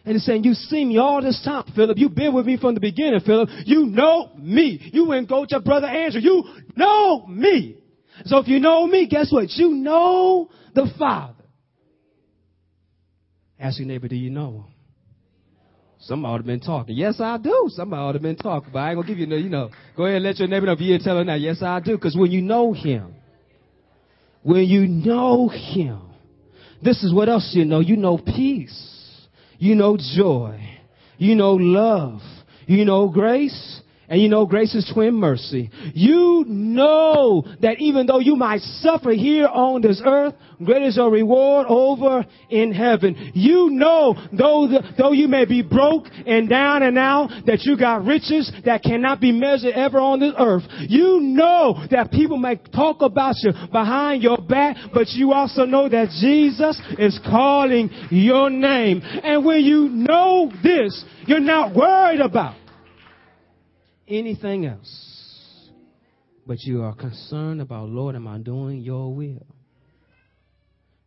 And 0.05 0.15
he's 0.15 0.25
saying, 0.25 0.45
you 0.45 0.55
see 0.55 0.83
me 0.85 0.97
all 0.97 1.21
this 1.21 1.43
time, 1.45 1.65
Philip. 1.77 1.99
You've 1.99 2.15
been 2.15 2.33
with 2.33 2.47
me 2.47 2.57
from 2.57 2.73
the 2.73 2.81
beginning, 2.81 3.21
Philip. 3.21 3.51
You 3.67 3.85
know 3.85 4.31
me. 4.39 4.91
You 4.95 5.09
went 5.09 5.29
go 5.29 5.45
to 5.45 5.51
your 5.51 5.61
brother 5.61 5.89
Andrew. 5.89 6.23
You 6.23 6.45
know 6.75 7.27
me. 7.27 7.80
So 8.25 8.39
if 8.39 8.49
you 8.49 8.61
know 8.61 8.87
me, 8.87 9.07
guess 9.07 9.33
what? 9.33 9.51
You 9.51 9.71
know 9.71 10.51
the 10.75 10.91
Father. 10.99 11.35
Ask 13.59 13.79
your 13.79 13.89
neighbor, 13.89 14.09
do 14.09 14.17
you 14.17 14.31
know 14.31 14.51
him? 14.51 14.65
Somebody 16.01 16.33
ought 16.33 16.39
to 16.39 16.45
been 16.45 16.61
talking. 16.61 16.97
Yes, 16.97 17.21
I 17.21 17.37
do. 17.37 17.67
Somebody 17.69 18.01
ought 18.01 18.13
to 18.13 18.21
been 18.21 18.37
talking. 18.37 18.71
But 18.73 18.79
I 18.79 18.91
ain't 18.91 18.97
gonna 18.97 19.07
give 19.07 19.19
you 19.19 19.27
no, 19.27 19.37
you 19.37 19.51
know. 19.51 19.69
Go 19.97 20.05
ahead 20.05 20.17
and 20.17 20.25
let 20.25 20.39
your 20.39 20.49
neighbor 20.49 20.65
know 20.65 20.73
if 20.73 20.81
you 20.81 20.99
tell 20.99 21.19
her 21.19 21.25
now. 21.25 21.35
Yes, 21.35 21.63
I 21.63 21.79
do. 21.81 21.93
Because 21.97 22.17
when 22.17 22.31
you 22.31 22.41
know 22.41 22.73
him, 22.73 23.15
when 24.43 24.65
you 24.65 24.87
know 24.87 25.49
him, 25.49 26.01
this 26.83 27.03
is 27.03 27.13
what 27.13 27.29
else 27.29 27.51
you 27.55 27.67
know. 27.67 27.81
You 27.81 27.97
know 27.97 28.17
peace. 28.17 29.27
You 29.59 29.75
know 29.75 29.99
joy. 29.99 30.59
You 31.19 31.35
know 31.35 31.53
love. 31.53 32.23
You 32.67 32.87
know 32.87 33.09
grace. 33.09 33.83
And 34.11 34.21
you 34.21 34.29
know 34.29 34.45
grace 34.45 34.75
is 34.75 34.91
twin 34.93 35.15
mercy. 35.15 35.71
You 35.95 36.45
know 36.49 37.45
that 37.61 37.79
even 37.79 38.07
though 38.07 38.19
you 38.19 38.35
might 38.35 38.61
suffer 38.61 39.13
here 39.13 39.47
on 39.47 39.83
this 39.83 40.03
earth, 40.05 40.35
great 40.65 40.83
is 40.83 40.97
your 40.97 41.13
reward 41.13 41.69
over 41.69 42.27
in 42.51 42.73
heaven. 42.73 43.31
You 43.35 43.71
know, 43.71 44.17
though, 44.33 44.67
the, 44.67 44.83
though 44.99 45.13
you 45.13 45.29
may 45.29 45.45
be 45.45 45.63
broke 45.63 46.07
and 46.27 46.49
down 46.49 46.83
and 46.83 46.99
out, 46.99 47.29
that 47.47 47.61
you 47.63 47.79
got 47.79 48.05
riches 48.05 48.51
that 48.65 48.83
cannot 48.83 49.21
be 49.21 49.31
measured 49.31 49.75
ever 49.75 50.01
on 50.01 50.19
this 50.19 50.35
earth. 50.37 50.65
You 50.89 51.21
know 51.21 51.87
that 51.93 52.11
people 52.11 52.37
may 52.37 52.57
talk 52.57 53.03
about 53.03 53.37
you 53.43 53.53
behind 53.71 54.25
your 54.25 54.39
back, 54.39 54.77
but 54.93 55.07
you 55.11 55.33
also 55.33 55.67
know 55.67 55.89
that 55.89 56.09
Jesus 56.21 56.83
is 56.99 57.17
calling 57.25 57.89
your 58.11 58.51
name. 58.51 59.03
And 59.05 59.45
when 59.45 59.61
you 59.61 59.89
know 59.89 60.51
this, 60.65 61.05
you're 61.29 61.39
not 61.39 61.77
worried 61.77 62.21
about 62.21 62.60
anything 64.11 64.67
else. 64.67 65.71
But 66.47 66.63
you 66.63 66.83
are 66.83 66.95
concerned 66.95 67.61
about, 67.61 67.89
Lord, 67.89 68.17
am 68.17 68.27
I 68.27 68.39
doing 68.39 68.81
your 68.81 69.15
will? 69.15 69.47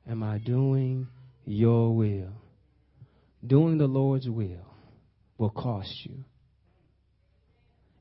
Am 0.10 0.24
I 0.24 0.38
doing 0.38 1.08
your 1.46 1.96
will? 1.96 2.32
Doing 3.46 3.78
the 3.78 3.88
Lord's 3.88 4.30
will 4.30 4.66
will 5.38 5.50
cost 5.50 5.94
you. 6.04 6.24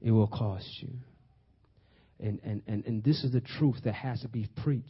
It 0.00 0.10
will 0.10 0.28
cost 0.28 0.68
you. 0.80 0.90
And, 2.20 2.38
and, 2.44 2.62
and, 2.66 2.84
and 2.86 3.04
this 3.04 3.24
is 3.24 3.32
the 3.32 3.40
truth 3.40 3.78
that 3.84 3.94
has 3.94 4.20
to 4.20 4.28
be 4.28 4.48
preached. 4.62 4.86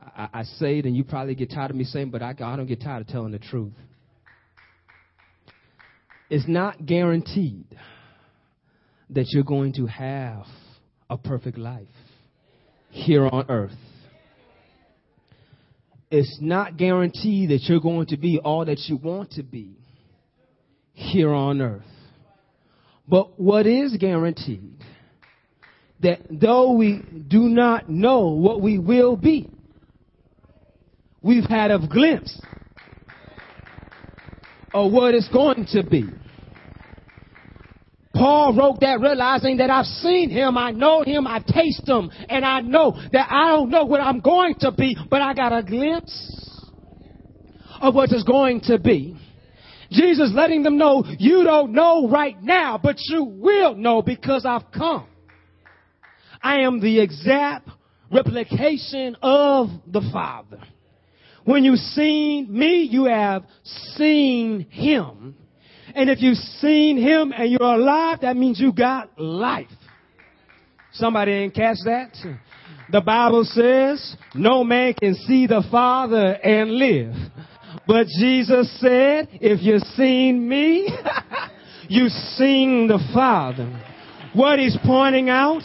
I, 0.00 0.28
I 0.32 0.42
say 0.42 0.78
it, 0.78 0.84
and 0.86 0.96
you 0.96 1.04
probably 1.04 1.34
get 1.36 1.50
tired 1.50 1.70
of 1.70 1.76
me 1.76 1.84
saying, 1.84 2.10
but 2.10 2.22
I, 2.22 2.30
I 2.30 2.56
don't 2.56 2.66
get 2.66 2.80
tired 2.80 3.02
of 3.02 3.06
telling 3.08 3.32
the 3.32 3.38
truth. 3.38 3.72
It's 6.28 6.48
not 6.48 6.84
guaranteed 6.84 7.66
that 9.10 9.26
you're 9.28 9.44
going 9.44 9.72
to 9.74 9.86
have 9.86 10.44
a 11.08 11.16
perfect 11.16 11.58
life 11.58 11.86
here 12.90 13.26
on 13.26 13.46
earth. 13.48 13.72
It's 16.10 16.38
not 16.40 16.76
guaranteed 16.76 17.50
that 17.50 17.62
you're 17.64 17.80
going 17.80 18.06
to 18.06 18.16
be 18.16 18.38
all 18.38 18.64
that 18.64 18.78
you 18.86 18.96
want 18.96 19.32
to 19.32 19.42
be 19.42 19.76
here 20.92 21.32
on 21.32 21.60
earth. 21.60 21.82
But 23.08 23.38
what 23.38 23.66
is 23.66 23.96
guaranteed 23.98 24.76
that 26.00 26.20
though 26.30 26.72
we 26.72 27.02
do 27.28 27.40
not 27.40 27.88
know 27.88 28.28
what 28.28 28.60
we 28.60 28.78
will 28.78 29.16
be, 29.16 29.50
we've 31.22 31.44
had 31.44 31.70
a 31.70 31.78
glimpse 31.78 32.40
of 34.74 34.92
what 34.92 35.14
it's 35.14 35.28
going 35.28 35.66
to 35.72 35.82
be. 35.82 36.04
Paul 38.16 38.54
wrote 38.54 38.80
that 38.80 39.00
realizing 39.00 39.58
that 39.58 39.68
I've 39.68 39.84
seen 39.86 40.30
him, 40.30 40.56
I 40.56 40.70
know 40.70 41.02
him, 41.02 41.26
I've 41.26 41.44
tasted 41.44 41.88
him, 41.88 42.10
and 42.28 42.44
I 42.44 42.60
know 42.60 42.92
that 43.12 43.28
I 43.30 43.48
don't 43.48 43.70
know 43.70 43.84
what 43.84 44.00
I'm 44.00 44.20
going 44.20 44.54
to 44.60 44.72
be, 44.72 44.96
but 45.10 45.20
I 45.20 45.34
got 45.34 45.52
a 45.52 45.62
glimpse 45.62 46.60
of 47.80 47.94
what 47.94 48.12
is 48.12 48.24
going 48.24 48.62
to 48.62 48.78
be. 48.78 49.16
Jesus 49.90 50.30
letting 50.34 50.62
them 50.62 50.78
know, 50.78 51.04
you 51.18 51.44
don't 51.44 51.72
know 51.72 52.08
right 52.08 52.42
now, 52.42 52.80
but 52.82 52.96
you 53.08 53.22
will 53.24 53.74
know 53.74 54.02
because 54.02 54.46
I've 54.46 54.70
come. 54.72 55.06
I 56.42 56.60
am 56.60 56.80
the 56.80 57.00
exact 57.00 57.68
replication 58.10 59.16
of 59.22 59.68
the 59.86 60.02
Father. 60.12 60.60
When 61.44 61.64
you've 61.64 61.78
seen 61.78 62.48
me, 62.50 62.88
you 62.90 63.04
have 63.04 63.44
seen 63.64 64.66
him. 64.70 65.36
And 65.96 66.10
if 66.10 66.20
you've 66.20 66.36
seen 66.60 66.98
him 66.98 67.32
and 67.34 67.50
you're 67.50 67.62
alive, 67.62 68.18
that 68.20 68.36
means 68.36 68.60
you 68.60 68.70
got 68.70 69.18
life. 69.18 69.66
Somebody 70.92 71.32
didn't 71.32 71.54
catch 71.54 71.78
that? 71.86 72.14
The 72.92 73.00
Bible 73.00 73.44
says 73.44 74.14
no 74.34 74.62
man 74.62 74.92
can 74.92 75.14
see 75.14 75.46
the 75.46 75.64
Father 75.70 76.34
and 76.34 76.72
live. 76.72 77.14
But 77.86 78.08
Jesus 78.08 78.78
said, 78.78 79.28
if 79.40 79.62
you've 79.62 79.82
seen 79.96 80.46
me, 80.46 80.86
you've 81.88 82.12
seen 82.12 82.88
the 82.88 82.98
Father. 83.14 83.66
What 84.34 84.58
he's 84.58 84.76
pointing 84.84 85.30
out, 85.30 85.62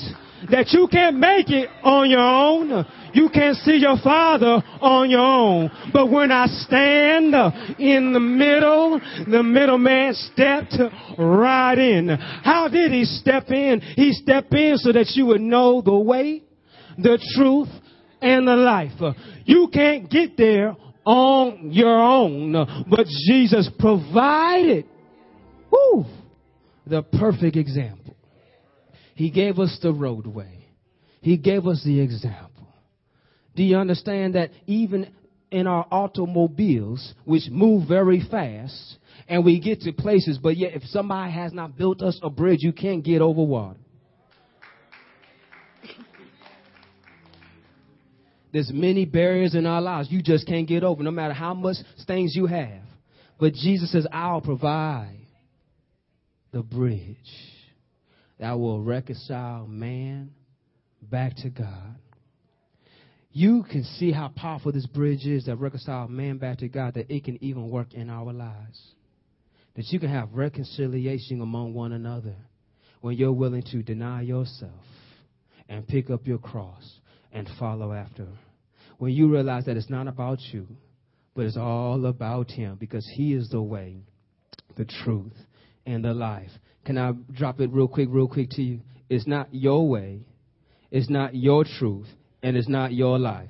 that 0.50 0.72
you 0.72 0.88
can't 0.89 1.17
make 1.17 1.50
it 1.50 1.70
on 1.84 2.10
your 2.10 2.22
own. 2.22 2.86
You 3.13 3.30
can't 3.30 3.58
see 3.58 3.78
your 3.78 3.97
father 4.04 4.63
on 4.82 5.10
your 5.10 5.19
own. 5.19 5.71
But 5.93 6.10
when 6.10 6.32
I 6.32 6.47
stand 6.47 7.34
in 7.80 8.13
the 8.13 8.19
middle, 8.19 9.00
the 9.30 9.43
middleman 9.43 10.13
stepped 10.13 10.76
right 11.17 11.78
in. 11.78 12.10
How 12.10 12.67
did 12.67 12.91
he 12.91 13.06
step 13.06 13.50
in? 13.50 13.82
He 13.82 14.13
stepped 14.13 14.54
in 14.54 14.78
so 14.78 14.91
that 14.91 15.12
you 15.15 15.28
would 15.28 15.41
know 15.41 15.82
the 15.82 15.95
way, 15.95 16.43
the 16.97 17.19
truth, 17.36 17.69
and 18.21 18.47
the 18.47 18.56
life. 18.56 19.15
You 19.45 19.69
can't 19.74 20.10
get 20.10 20.38
there 20.38 20.76
on 21.04 21.71
your 21.71 22.00
own, 22.00 22.86
but 22.89 23.08
Jesus 23.28 23.69
provided 23.80 24.86
woo, 25.71 26.06
the 26.86 27.02
perfect 27.02 27.56
example. 27.56 28.15
He 29.15 29.32
gave 29.32 29.60
us 29.60 29.78
the 29.82 29.91
roadway. 29.91 30.67
He 31.21 31.38
gave 31.38 31.65
us 31.67 31.84
the 31.84 32.00
example. 32.00 32.51
Do 33.56 33.64
you 33.64 33.78
understand 33.78 34.36
that 34.36 34.52
even 34.66 35.12
in 35.52 35.68
our 35.68 35.86
automobiles, 35.92 37.14
which 37.26 37.44
move 37.50 37.88
very 37.88 38.24
fast, 38.32 38.98
and 39.28 39.44
we 39.44 39.60
get 39.60 39.82
to 39.82 39.92
places, 39.92 40.38
but 40.38 40.58
yet 40.58 40.74
if 40.74 40.84
somebody 40.86 41.32
has 41.32 41.54
not 41.54 41.78
built 41.78 42.02
us 42.02 42.20
a 42.24 42.30
bridge, 42.30 42.60
you 42.62 42.72
can't 42.72 43.04
get 43.04 43.22
over 43.22 43.44
water. 43.44 43.78
There's 48.54 48.72
many 48.74 49.06
barriers 49.06 49.56
in 49.56 49.66
our 49.66 49.82
lives 49.82 50.12
you 50.12 50.22
just 50.22 50.46
can't 50.46 50.68
get 50.68 50.84
over, 50.84 51.04
no 51.04 51.12
matter 51.12 51.34
how 51.34 51.54
much 51.54 51.78
things 52.06 52.36
you 52.36 52.48
have. 52.48 52.82
But 53.40 53.54
Jesus 53.54 53.92
says, 53.92 54.06
I'll 54.12 54.42
provide 54.42 55.26
the 56.52 56.62
bridge 56.62 57.18
that 58.40 58.60
will 58.60 58.82
reconcile 58.82 59.68
man 59.68 60.32
back 61.02 61.38
to 61.38 61.50
God 61.50 62.01
you 63.34 63.63
can 63.63 63.84
see 63.84 64.12
how 64.12 64.28
powerful 64.30 64.72
this 64.72 64.86
bridge 64.86 65.26
is 65.26 65.46
that 65.46 65.56
reconciles 65.58 66.10
man 66.10 66.38
back 66.38 66.60
to 66.60 66.67
God, 66.67 66.96
that 66.96 67.10
it 67.10 67.24
can 67.24 67.41
even 67.44 67.70
work 67.70 67.94
in 67.94 68.10
our 68.10 68.34
lives. 68.34 68.82
That 69.76 69.86
you 69.88 70.00
can 70.00 70.10
have 70.10 70.34
reconciliation 70.34 71.39
among 71.39 71.74
one 71.74 71.94
another 71.94 72.36
when 73.00 73.15
you're 73.15 73.32
willing 73.32 73.63
to 73.72 73.82
deny 73.84 74.22
yourself 74.22 74.84
and 75.70 75.88
pick 75.88 76.10
up 76.10 76.28
your 76.28 76.39
cross 76.39 77.00
and 77.32 77.50
follow 77.58 77.94
after. 77.94 78.28
When 78.98 79.13
you 79.13 79.32
realize 79.32 79.65
that 79.65 79.78
it's 79.78 79.89
not 79.89 80.08
about 80.08 80.39
you, 80.52 80.67
but 81.34 81.46
it's 81.46 81.58
all 81.58 82.06
about 82.06 82.52
Him 82.52 82.76
because 82.78 83.10
He 83.15 83.34
is 83.34 83.50
the 83.50 83.62
way, 83.62 84.02
the 84.76 84.86
truth, 84.86 85.34
and 85.86 86.04
the 86.04 86.13
life. 86.13 86.52
Can 86.86 86.98
I 86.98 87.13
drop 87.34 87.62
it 87.62 87.72
real 87.72 87.88
quick, 87.88 88.10
real 88.12 88.28
quick 88.28 88.50
to 88.52 88.62
you? 88.62 88.82
It's 89.10 89.26
not 89.26 89.48
your 89.54 89.88
way, 89.88 90.26
it's 90.91 91.10
not 91.10 91.34
your 91.34 91.63
truth, 91.63 92.08
and 92.44 92.58
it's 92.58 92.70
not 92.70 92.94
your 92.94 93.20
life. 93.20 93.50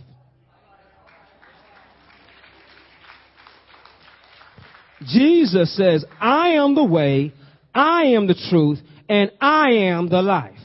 Jesus 5.08 5.76
says, 5.76 6.06
I 6.20 6.50
am 6.50 6.76
the 6.76 6.84
way, 6.84 7.34
I 7.74 8.04
am 8.16 8.28
the 8.28 8.40
truth, 8.50 8.80
and 9.10 9.32
I 9.42 9.72
am 9.72 10.10
the 10.10 10.22
life. 10.22 10.58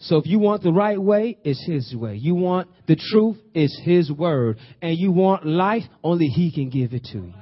So 0.00 0.16
if 0.16 0.26
you 0.26 0.38
want 0.38 0.62
the 0.62 0.72
right 0.72 1.00
way, 1.00 1.38
it's 1.44 1.64
His 1.64 1.94
way. 1.94 2.16
You 2.16 2.34
want 2.34 2.68
the 2.88 2.96
truth, 2.96 3.36
it's 3.54 3.78
His 3.84 4.10
word. 4.10 4.58
And 4.80 4.96
you 4.96 5.12
want 5.12 5.46
life, 5.46 5.82
only 6.02 6.26
He 6.26 6.50
can 6.50 6.70
give 6.70 6.94
it 6.94 7.04
to 7.12 7.18
you. 7.18 7.34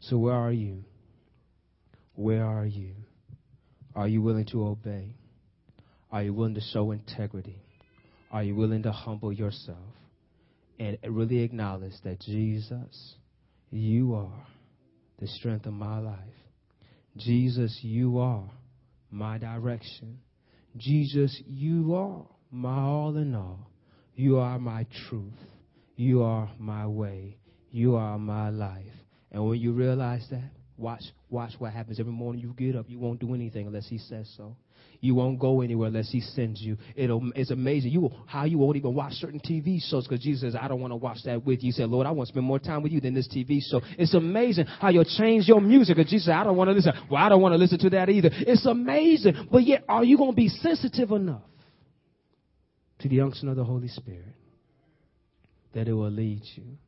So 0.00 0.18
where 0.18 0.34
are 0.34 0.52
you? 0.52 0.84
Where 2.14 2.44
are 2.44 2.66
you? 2.66 2.94
Are 3.96 4.06
you 4.06 4.20
willing 4.20 4.44
to 4.46 4.66
obey? 4.66 5.14
Are 6.14 6.22
you 6.22 6.32
willing 6.32 6.54
to 6.54 6.60
show 6.60 6.92
integrity? 6.92 7.60
Are 8.30 8.44
you 8.44 8.54
willing 8.54 8.84
to 8.84 8.92
humble 8.92 9.32
yourself 9.32 9.96
and 10.78 10.96
really 11.02 11.40
acknowledge 11.40 11.94
that 12.04 12.20
Jesus, 12.20 13.16
you 13.72 14.14
are 14.14 14.46
the 15.18 15.26
strength 15.26 15.66
of 15.66 15.72
my 15.72 15.98
life? 15.98 16.18
Jesus, 17.16 17.80
you 17.82 18.20
are 18.20 18.48
my 19.10 19.38
direction. 19.38 20.20
Jesus, 20.76 21.42
you 21.48 21.96
are 21.96 22.24
my 22.52 22.78
all 22.78 23.16
in 23.16 23.34
all. 23.34 23.68
You 24.14 24.38
are 24.38 24.60
my 24.60 24.86
truth. 25.08 25.32
You 25.96 26.22
are 26.22 26.48
my 26.60 26.86
way. 26.86 27.38
You 27.72 27.96
are 27.96 28.20
my 28.20 28.50
life. 28.50 28.86
And 29.32 29.44
when 29.48 29.58
you 29.58 29.72
realize 29.72 30.24
that, 30.30 30.52
watch 30.76 31.02
watch 31.28 31.54
what 31.58 31.72
happens 31.72 31.98
every 31.98 32.12
morning 32.12 32.40
you 32.40 32.54
get 32.56 32.76
up. 32.76 32.86
You 32.88 33.00
won't 33.00 33.18
do 33.18 33.34
anything 33.34 33.66
unless 33.66 33.88
he 33.88 33.98
says 33.98 34.32
so. 34.36 34.54
You 35.04 35.14
won't 35.14 35.38
go 35.38 35.60
anywhere 35.60 35.88
unless 35.88 36.10
He 36.10 36.22
sends 36.22 36.62
you. 36.62 36.78
It'll, 36.96 37.30
it's 37.36 37.50
amazing. 37.50 37.90
You 37.90 38.10
how 38.24 38.44
you 38.44 38.56
won't 38.56 38.78
even 38.78 38.94
watch 38.94 39.12
certain 39.12 39.38
TV 39.38 39.78
shows 39.78 40.08
because 40.08 40.24
Jesus 40.24 40.40
says, 40.40 40.56
"I 40.58 40.66
don't 40.66 40.80
want 40.80 40.92
to 40.92 40.96
watch 40.96 41.18
that 41.26 41.44
with 41.44 41.62
you." 41.62 41.66
You 41.66 41.72
said, 41.72 41.90
"Lord, 41.90 42.06
I 42.06 42.10
want 42.10 42.28
to 42.28 42.32
spend 42.32 42.46
more 42.46 42.58
time 42.58 42.82
with 42.82 42.90
you 42.90 43.02
than 43.02 43.12
this 43.12 43.28
TV 43.28 43.60
show." 43.60 43.82
It's 43.98 44.14
amazing 44.14 44.64
how 44.64 44.88
you'll 44.88 45.04
change 45.04 45.46
your 45.46 45.60
music 45.60 45.98
because 45.98 46.10
Jesus 46.10 46.24
said, 46.24 46.36
"I 46.36 46.44
don't 46.44 46.56
want 46.56 46.68
to 46.68 46.72
listen." 46.72 46.94
Well, 47.10 47.22
I 47.22 47.28
don't 47.28 47.42
want 47.42 47.52
to 47.52 47.58
listen 47.58 47.78
to 47.80 47.90
that 47.90 48.08
either. 48.08 48.30
It's 48.32 48.64
amazing, 48.64 49.48
but 49.52 49.64
yet, 49.64 49.84
are 49.90 50.02
you 50.02 50.16
going 50.16 50.30
to 50.30 50.36
be 50.36 50.48
sensitive 50.48 51.10
enough 51.10 51.42
to 53.00 53.08
the 53.10 53.20
unction 53.20 53.50
of 53.50 53.56
the 53.56 53.64
Holy 53.64 53.88
Spirit 53.88 54.34
that 55.74 55.86
it 55.86 55.92
will 55.92 56.10
lead 56.10 56.40
you? 56.54 56.78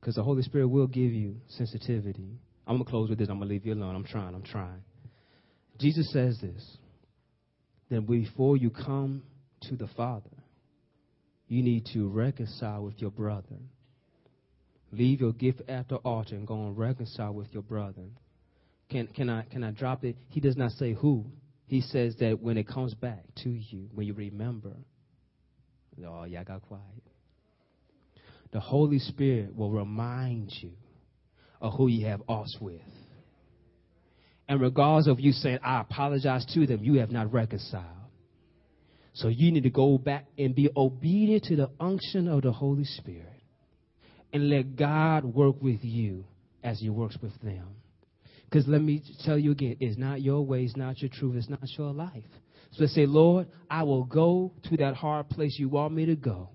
Because 0.00 0.16
the 0.16 0.22
Holy 0.22 0.42
Spirit 0.42 0.68
will 0.68 0.86
give 0.86 1.12
you 1.12 1.36
sensitivity. 1.48 2.38
I'm 2.66 2.74
going 2.74 2.84
to 2.84 2.90
close 2.90 3.08
with 3.08 3.18
this. 3.18 3.30
I'm 3.30 3.38
going 3.38 3.48
to 3.48 3.54
leave 3.54 3.64
you 3.64 3.72
alone. 3.72 3.96
I'm 3.96 4.04
trying. 4.04 4.34
I'm 4.34 4.42
trying. 4.42 4.82
Jesus 5.82 6.12
says 6.12 6.38
this 6.40 6.76
that 7.90 8.06
before 8.06 8.56
you 8.56 8.70
come 8.70 9.22
to 9.62 9.76
the 9.76 9.88
Father, 9.96 10.30
you 11.48 11.62
need 11.62 11.86
to 11.92 12.08
reconcile 12.08 12.84
with 12.84 12.98
your 13.00 13.10
brother. 13.10 13.58
Leave 14.92 15.20
your 15.20 15.32
gift 15.32 15.60
at 15.68 15.88
the 15.88 15.96
altar 15.96 16.36
and 16.36 16.46
go 16.46 16.54
and 16.54 16.78
reconcile 16.78 17.34
with 17.34 17.48
your 17.52 17.62
brother. 17.62 18.04
Can, 18.90 19.08
can, 19.08 19.28
I, 19.28 19.42
can 19.42 19.64
I 19.64 19.72
drop 19.72 20.04
it? 20.04 20.16
He 20.28 20.40
does 20.40 20.56
not 20.56 20.70
say 20.72 20.92
who. 20.92 21.26
He 21.66 21.80
says 21.80 22.14
that 22.20 22.40
when 22.40 22.56
it 22.56 22.68
comes 22.68 22.94
back 22.94 23.24
to 23.42 23.50
you, 23.50 23.88
when 23.92 24.06
you 24.06 24.14
remember, 24.14 24.72
oh, 26.06 26.24
yeah, 26.24 26.40
I 26.40 26.44
got 26.44 26.62
quiet. 26.62 26.82
The 28.52 28.60
Holy 28.60 29.00
Spirit 29.00 29.56
will 29.56 29.70
remind 29.70 30.52
you 30.60 30.72
of 31.60 31.72
who 31.74 31.88
you 31.88 32.06
have 32.06 32.22
us 32.28 32.56
with. 32.60 32.80
And 34.52 34.60
regardless 34.60 35.06
of 35.06 35.18
you 35.18 35.32
saying, 35.32 35.60
I 35.64 35.80
apologize 35.80 36.44
to 36.52 36.66
them, 36.66 36.84
you 36.84 37.00
have 37.00 37.10
not 37.10 37.32
reconciled. 37.32 37.86
So 39.14 39.28
you 39.28 39.50
need 39.50 39.62
to 39.62 39.70
go 39.70 39.96
back 39.96 40.26
and 40.36 40.54
be 40.54 40.68
obedient 40.76 41.44
to 41.44 41.56
the 41.56 41.70
unction 41.80 42.28
of 42.28 42.42
the 42.42 42.52
Holy 42.52 42.84
Spirit 42.84 43.40
and 44.30 44.50
let 44.50 44.76
God 44.76 45.24
work 45.24 45.56
with 45.62 45.82
you 45.82 46.26
as 46.62 46.80
He 46.80 46.90
works 46.90 47.16
with 47.22 47.32
them. 47.40 47.66
Because 48.44 48.68
let 48.68 48.82
me 48.82 49.02
tell 49.24 49.38
you 49.38 49.52
again, 49.52 49.78
it's 49.80 49.96
not 49.96 50.20
your 50.20 50.44
way, 50.44 50.64
it's 50.64 50.76
not 50.76 51.00
your 51.00 51.08
truth, 51.10 51.36
it's 51.36 51.48
not 51.48 51.60
your 51.78 51.94
life. 51.94 52.22
So 52.72 52.84
say, 52.84 53.06
Lord, 53.06 53.48
I 53.70 53.84
will 53.84 54.04
go 54.04 54.52
to 54.64 54.76
that 54.76 54.96
hard 54.96 55.30
place 55.30 55.56
you 55.58 55.70
want 55.70 55.94
me 55.94 56.04
to 56.04 56.14
go 56.14 56.50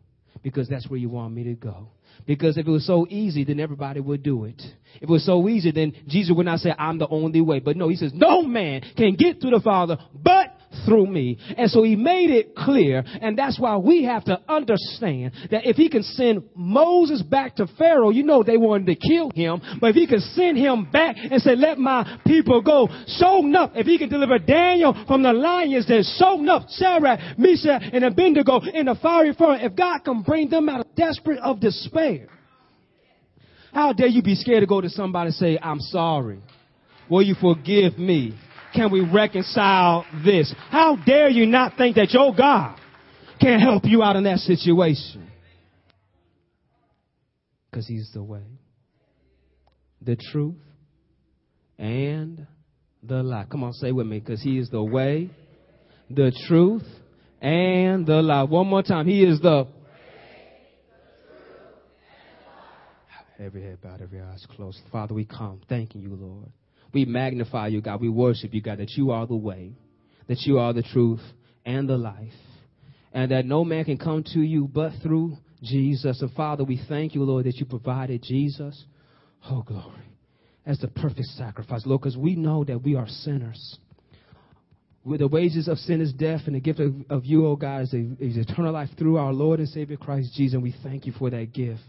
because 0.48 0.70
that's 0.70 0.88
where 0.88 0.98
you 0.98 1.10
want 1.10 1.34
me 1.34 1.44
to 1.44 1.56
go. 1.56 1.90
Because 2.26 2.58
if 2.58 2.66
it 2.66 2.72
was 2.72 2.88
so 2.88 3.06
easy, 3.10 3.44
then 3.44 3.60
everybody 3.60 4.00
would 4.00 4.24
do 4.24 4.46
it. 4.46 4.62
If 4.96 5.04
it 5.04 5.10
was 5.10 5.26
so 5.26 5.50
easy, 5.50 5.72
then 5.72 5.92
Jesus 6.08 6.34
would 6.34 6.46
not 6.46 6.60
say, 6.60 6.74
I'm 6.80 6.98
the 6.98 7.08
only 7.10 7.42
way. 7.42 7.60
But 7.60 7.76
no, 7.76 7.90
he 7.90 7.98
says, 7.98 8.14
no 8.16 8.44
man 8.44 8.82
can 8.96 9.16
get 9.16 9.42
to 9.42 9.50
the 9.50 9.60
Father 9.60 9.98
but 10.24 10.47
through 10.88 11.08
me. 11.08 11.38
And 11.58 11.70
so 11.70 11.84
he 11.84 11.96
made 11.96 12.30
it 12.30 12.56
clear, 12.56 13.04
and 13.22 13.38
that's 13.38 13.60
why 13.60 13.78
we 13.78 14.06
have 14.06 14.24
to 14.26 14.40
understand 14.48 15.34
that 15.52 15.68
if 15.68 15.76
he 15.76 15.90
can 15.90 16.04
send 16.04 16.44
Moses 16.56 17.22
back 17.22 17.58
to 17.58 17.68
Pharaoh, 17.78 18.10
you 18.10 18.24
know 18.24 18.44
they 18.44 18.58
wanted 18.58 18.88
to 18.88 18.96
kill 18.96 19.30
him, 19.36 19.62
but 19.82 19.92
if 19.92 19.96
he 19.96 20.08
can 20.08 20.22
send 20.22 20.58
him 20.58 20.90
back 20.90 21.16
and 21.18 21.42
say, 21.42 21.56
let 21.56 21.78
my 21.78 22.20
people 22.26 22.62
go, 22.62 22.88
so 23.08 23.40
enough, 23.40 23.72
if 23.76 23.86
he 23.86 23.98
can 23.98 24.10
deliver 24.10 24.40
Daniel 24.40 24.96
from 25.08 25.24
the 25.24 25.34
lions, 25.34 25.88
then 25.88 26.04
so 26.04 26.40
enough, 26.40 26.70
Sarah, 26.70 27.36
Meshach, 27.38 27.84
and 27.92 28.04
Abednego 28.04 28.62
in 28.62 28.86
the 28.86 28.96
fiery 29.02 29.34
furnace, 29.38 29.62
if 29.64 29.76
God 29.76 30.00
can 30.06 30.22
bring 30.22 30.50
them 30.50 30.70
out 30.70 30.82
of 30.82 30.96
desperate 30.96 31.40
of 31.40 31.60
despair, 31.60 32.28
how 33.74 33.94
dare 33.94 34.08
you 34.08 34.22
be 34.22 34.36
scared 34.36 34.62
to 34.62 34.68
go 34.68 34.82
to 34.82 34.90
somebody 34.90 35.28
and 35.28 35.36
say, 35.36 35.60
I'm 35.62 35.80
sorry. 35.80 36.40
Will 37.10 37.22
you 37.22 37.36
forgive 37.40 37.98
me? 37.98 38.38
Can 38.78 38.92
we 38.92 39.02
reconcile 39.02 40.06
this? 40.24 40.54
How 40.70 40.98
dare 41.04 41.30
you 41.30 41.48
not 41.48 41.78
think 41.78 41.96
that 41.96 42.12
your 42.12 42.32
God 42.36 42.80
can 43.42 43.60
help 43.60 43.86
you 43.86 44.04
out 44.04 44.16
in 44.16 44.24
that 44.26 44.38
situation? 44.38 45.28
Because 47.72 47.88
he's 47.88 48.12
the 48.14 48.22
way, 48.22 48.44
the 50.00 50.16
truth, 50.32 50.62
and 51.80 52.46
the 53.02 53.24
life. 53.24 53.48
Come 53.50 53.64
on, 53.64 53.74
say 53.74 53.92
with 53.92 54.06
me. 54.06 54.20
Because 54.20 54.44
he 54.44 54.60
is 54.60 54.70
the 54.70 54.84
way, 54.84 55.32
the 56.12 56.32
truth, 56.48 56.86
and 57.42 58.06
the 58.06 58.22
life. 58.22 58.48
One 58.48 58.68
more 58.68 58.84
time. 58.84 59.08
He 59.08 59.24
is 59.24 59.42
the 59.42 59.64
way. 59.64 59.72
Every 63.40 63.64
head 63.64 63.82
bowed, 63.82 64.04
every 64.04 64.22
eyes 64.22 64.46
closed. 64.56 64.80
Father, 64.92 65.16
we 65.16 65.26
come 65.26 65.62
thanking 65.68 66.02
you, 66.02 66.14
Lord. 66.14 66.52
We 66.98 67.06
magnify 67.06 67.68
you, 67.68 67.80
God. 67.80 68.02
We 68.02 68.10
worship 68.10 68.56
you, 68.56 68.62
God, 68.64 68.80
that 68.80 68.94
you 68.94 69.12
are 69.12 69.28
the 69.28 69.36
way, 69.36 69.74
that 70.28 70.40
you 70.48 70.58
are 70.58 70.74
the 70.74 70.82
truth 70.82 71.22
and 71.64 71.88
the 71.88 71.96
life, 71.96 72.34
and 73.14 73.30
that 73.30 73.46
no 73.46 73.64
man 73.64 73.86
can 73.86 74.00
come 74.00 74.24
to 74.34 74.40
you 74.40 74.68
but 74.68 74.94
through 75.04 75.38
Jesus. 75.62 76.24
And 76.24 76.32
Father, 76.34 76.64
we 76.64 76.82
thank 76.90 77.14
you, 77.14 77.24
Lord, 77.24 77.46
that 77.46 77.58
you 77.58 77.68
provided 77.68 78.24
Jesus. 78.24 78.84
Oh, 79.48 79.62
glory. 79.62 80.18
As 80.66 80.80
the 80.80 80.88
perfect 80.88 81.28
sacrifice, 81.36 81.86
Lord, 81.86 82.02
because 82.02 82.18
we 82.18 82.36
know 82.36 82.64
that 82.64 82.82
we 82.82 82.96
are 82.96 83.08
sinners. 83.08 83.78
With 85.06 85.20
the 85.20 85.28
wages 85.28 85.68
of 85.68 85.78
sin 85.78 86.02
is 86.02 86.12
death, 86.14 86.42
and 86.48 86.56
the 86.56 86.60
gift 86.60 86.80
of, 86.80 86.96
of 87.12 87.26
you, 87.26 87.46
oh 87.46 87.58
God, 87.58 87.84
is, 87.84 87.94
a, 87.94 88.00
is 88.20 88.38
eternal 88.38 88.74
life 88.74 88.90
through 88.98 89.18
our 89.18 89.34
Lord 89.34 89.60
and 89.60 89.70
Savior 89.70 89.98
Christ 89.98 90.34
Jesus. 90.34 90.56
And 90.56 90.64
we 90.64 90.74
thank 90.82 91.06
you 91.06 91.12
for 91.12 91.30
that 91.30 91.54
gift. 91.54 91.84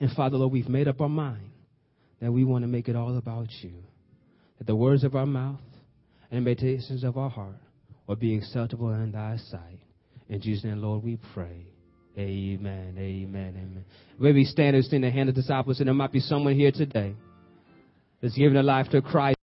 And 0.00 0.10
Father, 0.12 0.38
Lord, 0.38 0.54
we've 0.54 0.66
made 0.66 0.88
up 0.88 1.02
our 1.02 1.10
mind 1.10 1.50
that 2.20 2.32
we 2.32 2.44
want 2.44 2.62
to 2.62 2.68
make 2.68 2.88
it 2.88 2.96
all 2.96 3.16
about 3.16 3.48
you. 3.62 3.74
That 4.58 4.66
the 4.66 4.76
words 4.76 5.04
of 5.04 5.14
our 5.14 5.26
mouth 5.26 5.60
and 6.30 6.44
meditations 6.44 7.04
of 7.04 7.18
our 7.18 7.30
heart 7.30 7.56
will 8.06 8.16
be 8.16 8.36
acceptable 8.36 8.90
in 8.92 9.12
thy 9.12 9.36
sight. 9.50 9.80
In 10.28 10.40
Jesus' 10.40 10.64
name, 10.64 10.80
Lord, 10.80 11.04
we 11.04 11.18
pray. 11.34 11.66
Amen, 12.18 12.94
amen, 12.96 13.54
amen. 13.56 13.84
Maybe 14.18 14.44
stand 14.44 14.74
and 14.74 15.04
the 15.04 15.10
hand 15.10 15.28
of 15.28 15.34
disciples, 15.34 15.80
and 15.80 15.86
there 15.86 15.94
might 15.94 16.12
be 16.12 16.20
someone 16.20 16.54
here 16.54 16.72
today 16.72 17.14
that's 18.22 18.36
given 18.36 18.54
their 18.54 18.62
life 18.62 18.88
to 18.90 19.02
Christ. 19.02 19.34